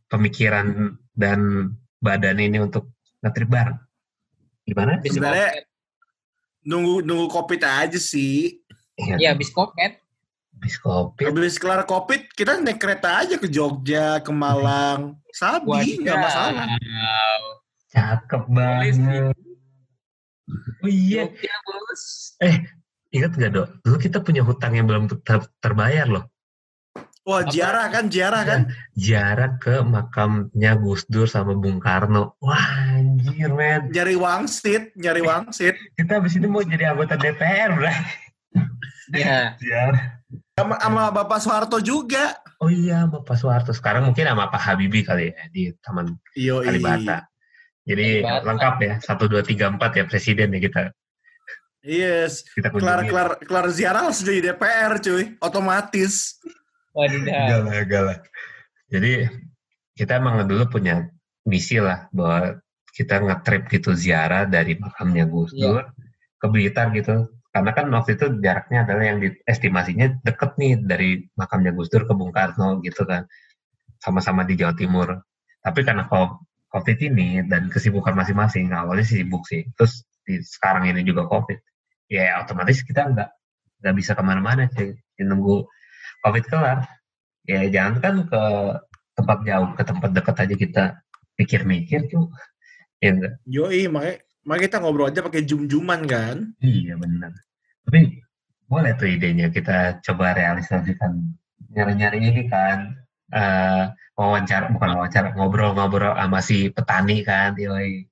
pemikiran 0.07 0.67
dan 1.13 1.71
badan 1.99 2.39
ini 2.39 2.59
untuk 2.59 2.91
ngetrip 3.21 3.49
bareng? 3.49 3.79
Gimana? 4.65 5.01
Sebenarnya- 5.01 5.69
nunggu 6.65 7.05
nunggu 7.05 7.29
covid 7.29 7.61
aja 7.61 8.01
sih 8.01 8.57
Iya, 8.95 9.21
Iya, 9.21 9.29
habis 9.37 9.51
kopet. 9.51 10.01
habis 10.55 10.79
kopi. 10.79 11.27
habis 11.27 11.59
kelar 11.59 11.85
covid 11.85 12.25
kita 12.31 12.57
naik 12.57 12.79
kereta 12.79 13.21
aja 13.21 13.37
ke 13.37 13.45
Jogja 13.47 14.23
ke 14.23 14.33
Malang 14.33 15.21
sabi 15.29 16.01
nggak 16.01 16.17
masalah 16.17 16.65
Cakep 17.91 18.43
Boleh 18.49 18.91
sih. 18.91 18.99
banget. 18.99 19.37
Oh 20.81 20.89
iya, 20.89 21.23
Jogja, 21.27 21.55
bos. 21.63 22.03
ingat 23.09 23.33
gak 23.35 23.51
dok? 23.51 23.69
Dulu 23.81 23.97
kita 23.99 24.19
punya 24.19 24.43
hutang 24.43 24.73
yang 24.73 24.85
belum 24.85 25.07
ter- 25.21 25.47
terbayar 25.59 26.09
loh. 26.09 26.25
Wah 27.25 27.43
ziarah 27.49 27.89
kan 27.89 28.13
ziarah 28.13 28.43
kan 28.45 28.61
Jarak 28.95 29.59
ke 29.65 29.81
makamnya 29.83 30.79
Gus 30.79 31.09
Dur 31.11 31.27
sama 31.27 31.57
Bung 31.59 31.83
Karno. 31.83 32.39
Wah 32.39 32.95
anjir 32.95 33.51
men. 33.51 33.91
nyari 33.91 34.15
wangsit 34.15 34.95
nyari 34.95 35.25
wangsit 35.25 35.75
Kita 35.99 36.21
abis 36.21 36.39
ini 36.39 36.47
mau 36.47 36.63
jadi 36.63 36.95
anggota 36.95 37.19
DPR 37.19 37.75
bro. 37.75 37.93
Iya. 39.13 39.59
Jarak. 39.61 40.25
sama, 40.55 40.75
sama 40.81 41.03
Bapak 41.13 41.39
Soeharto 41.43 41.83
juga 41.83 42.45
Oh 42.63 42.71
iya, 42.73 43.05
Bapak 43.05 43.37
Soeharto. 43.37 43.77
Sekarang 43.77 44.09
mungkin 44.09 44.25
sama 44.25 44.49
Pak 44.49 44.63
Habibie 44.63 45.05
kali 45.05 45.29
ya 45.29 45.45
di 45.53 45.69
Taman 45.85 46.17
Yoi. 46.33 46.65
Kalibata. 46.65 47.29
Jadi 47.85 48.25
Kalibata. 48.25 48.47
lengkap 48.49 48.75
ya, 48.81 48.95
satu 49.05 49.25
dua 49.29 49.45
tiga 49.45 49.69
empat 49.69 50.01
ya 50.01 50.05
presiden 50.09 50.55
ya 50.57 50.61
kita. 50.65 50.83
Yes. 51.85 52.49
kita 52.57 52.73
Kelar 52.73 53.05
kelar 53.05 53.29
kelar 53.45 53.67
ziarah 53.69 54.09
langsung 54.09 54.33
jadi 54.33 54.57
DPR 54.57 54.97
cuy, 55.05 55.37
otomatis. 55.45 56.41
Wadidaw. 56.95 57.35
Enggak 57.35 57.61
lah, 57.61 57.75
enggak 57.83 58.03
lah. 58.07 58.19
Jadi 58.89 59.13
kita 59.99 60.13
emang 60.23 60.47
dulu 60.47 60.65
punya 60.71 61.11
misi 61.47 61.83
lah 61.83 62.07
bahwa 62.15 62.59
kita 62.95 63.21
nge-trip 63.27 63.67
gitu 63.75 63.91
ziarah 63.99 64.47
dari 64.47 64.79
makamnya 64.79 65.27
Gus 65.27 65.51
Dur 65.51 65.83
ke 66.39 66.47
Blitar 66.47 66.95
gitu. 66.95 67.27
Karena 67.51 67.71
kan 67.71 67.87
waktu 67.91 68.19
itu 68.19 68.27
jaraknya 68.43 68.87
adalah 68.87 69.05
yang 69.07 69.19
diestimasinya 69.23 70.19
deket 70.23 70.59
nih 70.59 70.73
dari 70.79 71.11
makamnya 71.35 71.75
Gus 71.75 71.91
Dur 71.91 72.07
ke 72.07 72.15
Bung 72.15 72.31
Karno 72.31 72.79
gitu 72.87 73.03
kan. 73.03 73.27
Sama-sama 73.99 74.47
di 74.47 74.55
Jawa 74.55 74.75
Timur. 74.79 75.11
Tapi 75.63 75.81
karena 75.83 76.07
COVID 76.07 76.99
ini 77.03 77.43
dan 77.47 77.71
kesibukan 77.71 78.15
masing-masing, 78.15 78.71
awalnya 78.71 79.07
sibuk 79.07 79.47
sih. 79.47 79.67
Terus 79.75 80.07
di, 80.23 80.39
sekarang 80.43 80.87
ini 80.91 81.03
juga 81.03 81.27
COVID. 81.27 81.59
Ya 82.11 82.39
otomatis 82.43 82.83
kita 82.83 83.11
nggak 83.11 83.31
nggak 83.83 83.95
bisa 83.95 84.15
ke 84.15 84.23
mana-mana 84.23 84.71
sih. 84.71 84.95
Nunggu 85.19 85.67
COVID 86.25 86.45
kelar. 86.49 86.79
Ya 87.45 87.61
jangan 87.69 87.95
kan 88.01 88.15
ke 88.25 88.43
tempat 89.15 89.39
jauh 89.45 89.69
ke 89.77 89.83
tempat 89.85 90.11
dekat 90.17 90.37
aja 90.41 90.55
kita 90.57 90.85
mikir-mikir 91.37 92.09
tuh 92.09 92.33
ya 93.05 93.13
enggak? 93.13 93.35
Yoi, 93.45 93.87
makanya 93.93 94.25
makanya 94.49 94.65
kita 94.65 94.77
ngobrol 94.81 95.09
aja 95.13 95.21
pakai 95.21 95.45
jum-juman 95.45 96.01
kan. 96.09 96.37
iya 96.65 96.97
benar. 96.97 97.37
Tapi 97.85 98.25
boleh 98.65 98.93
tuh 98.97 99.09
idenya 99.13 99.53
kita 99.53 100.01
coba 100.01 100.33
realisasikan. 100.33 101.37
Nyari-nyari 101.75 102.19
ini 102.25 102.43
kan 102.49 102.97
eh 103.35 103.93
wawancara 104.17 104.71
bukan 104.71 104.91
wawancara 104.95 105.35
ngobrol-ngobrol 105.37 106.17
sama 106.17 106.41
si 106.41 106.73
petani 106.73 107.21
kan 107.21 107.53
yoi. 107.61 108.09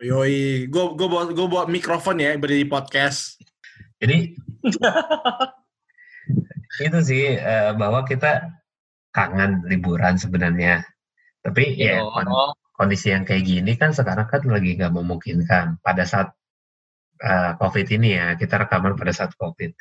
Yoi, 0.00 0.64
gue 0.70 0.84
gue 0.96 1.08
bawa 1.10 1.28
gue 1.28 1.46
bawa 1.50 1.64
mikrofon 1.68 2.22
ya 2.22 2.32
beri 2.38 2.64
di 2.64 2.68
podcast. 2.68 3.36
jadi 4.00 4.32
itu 6.78 6.98
sih 7.02 7.24
eh, 7.34 7.72
bahwa 7.74 8.06
kita 8.06 8.46
kangen 9.10 9.66
liburan 9.66 10.14
sebenarnya 10.14 10.86
tapi 11.42 11.74
ya 11.74 11.98
Oh, 12.04 12.14
kon- 12.14 12.54
kondisi 12.78 13.10
yang 13.12 13.24
kayak 13.26 13.44
gini 13.44 13.72
kan 13.80 13.90
sekarang 13.96 14.28
kan 14.30 14.40
lagi 14.46 14.78
nggak 14.78 14.92
memungkinkan 14.94 15.82
pada 15.84 16.04
saat 16.06 16.28
uh, 17.20 17.52
COVID 17.60 17.86
ini 17.96 18.16
ya 18.16 18.26
kita 18.40 18.56
rekaman 18.64 18.96
pada 18.96 19.12
saat 19.12 19.32
COVID. 19.36 19.72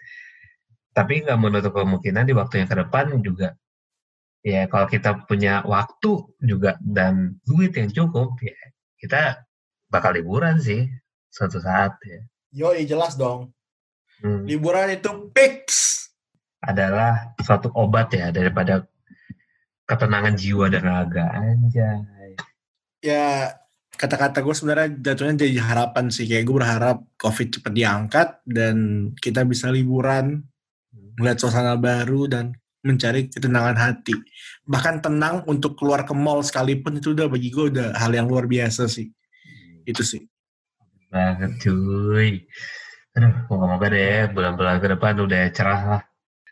Tapi 0.91 1.13
nggak 1.23 1.39
menutup 1.39 1.71
kemungkinan 1.79 2.27
di 2.27 2.33
waktu 2.35 2.63
yang 2.63 2.67
ke 2.67 2.75
depan 2.75 3.05
juga 3.23 3.55
ya 4.43 4.67
kalau 4.71 4.87
kita 4.87 5.27
punya 5.27 5.63
waktu 5.67 6.11
juga 6.43 6.75
dan 6.83 7.39
duit 7.47 7.75
yang 7.75 7.91
cukup 7.91 8.35
ya 8.39 8.55
kita 8.99 9.43
bakal 9.87 10.15
liburan 10.15 10.59
sih 10.59 10.87
suatu 11.31 11.59
saat 11.63 11.95
ya. 12.03 12.19
Yoi, 12.51 12.83
jelas 12.89 13.15
dong. 13.15 13.53
Hmm, 14.19 14.43
Liburan 14.43 14.91
itu 14.91 15.31
fix. 15.31 15.63
Adalah 16.59 17.35
suatu 17.39 17.71
obat 17.71 18.11
ya 18.11 18.31
daripada 18.35 18.83
ketenangan 19.87 20.35
jiwa 20.37 20.69
dan 20.69 20.83
raga 20.85 21.25
anjay. 21.33 22.35
Ya 22.99 23.55
kata-kata 23.95 24.43
gue 24.45 24.55
sebenarnya 24.55 24.89
jatuhnya 25.01 25.43
jadi 25.47 25.59
harapan 25.63 26.11
sih. 26.13 26.29
Kayak 26.29 26.45
gue 26.45 26.55
berharap 26.61 26.97
COVID 27.17 27.47
cepat 27.59 27.73
diangkat 27.73 28.27
dan 28.45 28.75
kita 29.17 29.47
bisa 29.47 29.71
liburan, 29.73 30.45
melihat 31.17 31.41
suasana 31.41 31.79
baru 31.79 32.29
dan 32.29 32.53
mencari 32.83 33.27
ketenangan 33.27 33.75
hati. 33.75 34.15
Bahkan 34.63 35.03
tenang 35.03 35.43
untuk 35.49 35.75
keluar 35.75 36.07
ke 36.07 36.15
mall 36.15 36.45
sekalipun 36.45 36.99
itu 36.99 37.11
udah 37.11 37.27
bagi 37.27 37.51
gue 37.51 37.75
udah 37.75 37.87
hal 37.97 38.11
yang 38.13 38.29
luar 38.29 38.47
biasa 38.47 38.87
sih. 38.87 39.09
Itu 39.83 40.05
sih. 40.05 40.23
banget 41.09 41.57
cuy. 41.65 42.45
Aduh, 43.17 43.33
moga-moga 43.49 43.89
deh 43.89 44.29
bulan-bulan 44.29 44.77
ke 44.77 44.87
depan 44.93 45.17
udah 45.17 45.49
cerah 45.49 45.81
lah. 45.89 46.01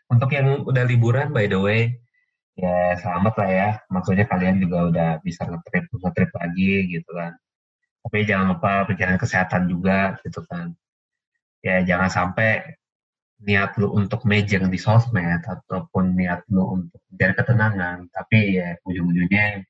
Untuk 0.08 0.32
yang 0.32 0.64
udah 0.64 0.84
liburan 0.88 1.30
by 1.36 1.44
the 1.44 1.60
way, 1.60 2.00
ya 2.56 2.96
selamat 2.96 3.34
lah 3.36 3.48
ya. 3.52 3.68
Maksudnya 3.92 4.24
kalian 4.24 4.56
juga 4.64 4.78
udah 4.88 5.10
bisa 5.20 5.44
nge-trip, 5.44 5.84
nge-trip 5.92 6.30
lagi 6.32 6.72
gitu 6.96 7.10
kan. 7.12 7.36
Tapi 8.08 8.24
jangan 8.24 8.56
lupa 8.56 8.88
pikiran 8.88 9.20
kesehatan 9.20 9.68
juga 9.68 10.16
gitu 10.24 10.40
kan. 10.48 10.72
Ya 11.60 11.84
jangan 11.84 12.08
sampai 12.08 12.78
niat 13.38 13.78
lu 13.78 13.94
untuk 13.94 14.26
mejeng 14.26 14.66
di 14.66 14.78
sosmed 14.80 15.44
ataupun 15.46 16.16
niat 16.18 16.42
lu 16.50 16.82
untuk 16.82 16.98
mencari 17.12 17.34
ketenangan, 17.38 18.10
tapi 18.10 18.58
ya 18.58 18.74
ujung-ujungnya 18.82 19.62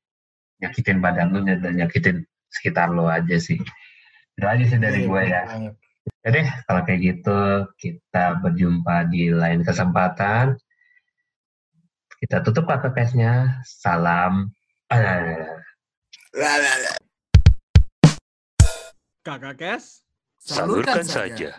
nyakitin 0.65 0.99
badan 1.05 1.37
lu 1.37 1.45
dan 1.45 1.61
nyakitin 1.77 2.25
sekitar 2.49 2.89
lu 2.89 3.05
aja 3.05 3.37
sih. 3.37 3.61
Itu 4.39 4.47
aja 4.47 4.65
sih 4.65 4.79
dari 4.81 5.05
Iya, 5.05 5.09
gue 5.11 5.23
ya. 5.27 5.43
banget. 5.51 5.75
Ya 6.27 6.29
deh, 6.35 6.47
kalau 6.69 6.83
kayak 6.85 7.01
gitu 7.01 7.41
kita 7.81 8.41
berjumpa 8.43 9.09
di 9.09 9.33
lain 9.33 9.65
kesempatan. 9.65 10.59
Kita 12.19 12.43
tutup 12.43 12.67
case-nya. 12.67 13.63
Salam. 13.65 14.51
Kakak 19.23 19.55
Kes. 19.57 20.03
Salurkan 20.43 21.07
saja. 21.07 21.55